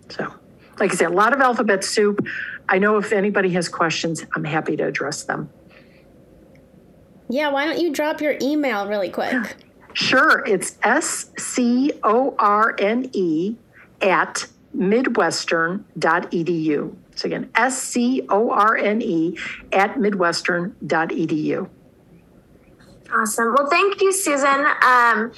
So, 0.08 0.32
like 0.80 0.92
I 0.92 0.94
said, 0.94 1.10
a 1.10 1.14
lot 1.14 1.34
of 1.34 1.40
alphabet 1.40 1.84
soup. 1.84 2.26
I 2.66 2.78
know 2.78 2.96
if 2.96 3.12
anybody 3.12 3.50
has 3.50 3.68
questions, 3.68 4.24
I'm 4.34 4.44
happy 4.44 4.74
to 4.76 4.86
address 4.86 5.24
them. 5.24 5.50
Yeah, 7.28 7.50
why 7.50 7.66
don't 7.66 7.78
you 7.78 7.92
drop 7.92 8.22
your 8.22 8.38
email 8.40 8.88
really 8.88 9.10
quick? 9.10 9.34
Sure, 9.92 10.42
it's 10.46 10.78
S 10.82 11.30
C 11.38 11.92
O 12.02 12.34
R 12.38 12.74
N 12.78 13.10
E 13.12 13.56
at 14.00 14.46
midwestern.edu. 14.72 16.96
So 17.16 17.26
again, 17.26 17.50
S 17.54 17.82
C 17.82 18.22
O 18.28 18.50
R 18.50 18.76
N 18.76 19.02
E 19.02 19.36
at 19.72 19.98
midwestern.edu. 19.98 21.68
Awesome. 23.12 23.54
Well, 23.54 23.68
thank 23.70 24.00
you, 24.00 24.12
Susan. 24.12 24.66
Um, 24.82 25.32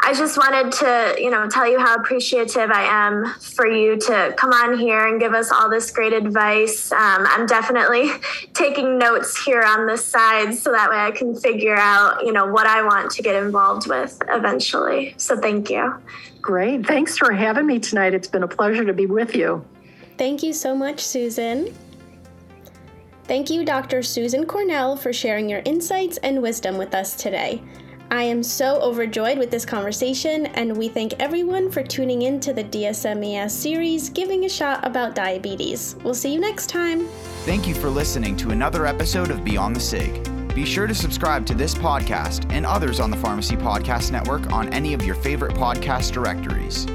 I 0.00 0.14
just 0.14 0.38
wanted 0.38 0.72
to, 0.72 1.16
you 1.20 1.28
know, 1.28 1.48
tell 1.48 1.68
you 1.68 1.78
how 1.78 1.96
appreciative 1.96 2.70
I 2.70 2.82
am 2.84 3.34
for 3.40 3.66
you 3.66 3.98
to 3.98 4.32
come 4.36 4.52
on 4.52 4.78
here 4.78 5.06
and 5.08 5.20
give 5.20 5.34
us 5.34 5.50
all 5.50 5.68
this 5.68 5.90
great 5.90 6.12
advice. 6.12 6.92
Um, 6.92 7.26
I'm 7.26 7.46
definitely 7.46 8.10
taking 8.54 8.96
notes 8.96 9.42
here 9.44 9.62
on 9.62 9.86
the 9.86 9.96
side 9.96 10.54
so 10.54 10.70
that 10.70 10.88
way 10.88 10.96
I 10.96 11.10
can 11.10 11.34
figure 11.34 11.76
out, 11.76 12.24
you 12.24 12.32
know, 12.32 12.46
what 12.46 12.66
I 12.66 12.82
want 12.82 13.10
to 13.12 13.22
get 13.22 13.42
involved 13.42 13.88
with 13.88 14.22
eventually. 14.28 15.14
So 15.16 15.36
thank 15.36 15.68
you. 15.68 16.00
Great. 16.40 16.86
Thanks 16.86 17.18
for 17.18 17.32
having 17.32 17.66
me 17.66 17.80
tonight. 17.80 18.14
It's 18.14 18.28
been 18.28 18.44
a 18.44 18.48
pleasure 18.48 18.84
to 18.84 18.92
be 18.92 19.06
with 19.06 19.34
you. 19.34 19.64
Thank 20.16 20.44
you 20.44 20.52
so 20.52 20.76
much, 20.76 21.00
Susan. 21.00 21.74
Thank 23.24 23.50
you, 23.50 23.64
Dr. 23.64 24.02
Susan 24.02 24.46
Cornell, 24.46 24.96
for 24.96 25.12
sharing 25.12 25.50
your 25.50 25.60
insights 25.64 26.18
and 26.18 26.40
wisdom 26.40 26.78
with 26.78 26.94
us 26.94 27.14
today. 27.14 27.62
I 28.10 28.22
am 28.22 28.42
so 28.42 28.80
overjoyed 28.80 29.36
with 29.36 29.50
this 29.50 29.66
conversation, 29.66 30.46
and 30.46 30.74
we 30.74 30.88
thank 30.88 31.12
everyone 31.20 31.70
for 31.70 31.82
tuning 31.82 32.22
in 32.22 32.40
to 32.40 32.54
the 32.54 32.64
DSMES 32.64 33.50
series, 33.50 34.08
Giving 34.08 34.46
a 34.46 34.48
Shot 34.48 34.80
About 34.86 35.14
Diabetes. 35.14 35.94
We'll 36.02 36.14
see 36.14 36.32
you 36.32 36.40
next 36.40 36.68
time. 36.68 37.06
Thank 37.44 37.68
you 37.68 37.74
for 37.74 37.90
listening 37.90 38.34
to 38.38 38.50
another 38.50 38.86
episode 38.86 39.30
of 39.30 39.44
Beyond 39.44 39.76
the 39.76 39.80
SIG. 39.80 40.54
Be 40.54 40.64
sure 40.64 40.86
to 40.86 40.94
subscribe 40.94 41.44
to 41.46 41.54
this 41.54 41.74
podcast 41.74 42.50
and 42.50 42.64
others 42.64 42.98
on 42.98 43.10
the 43.10 43.16
Pharmacy 43.18 43.56
Podcast 43.56 44.10
Network 44.10 44.50
on 44.52 44.72
any 44.72 44.94
of 44.94 45.04
your 45.04 45.14
favorite 45.14 45.54
podcast 45.54 46.12
directories. 46.12 46.86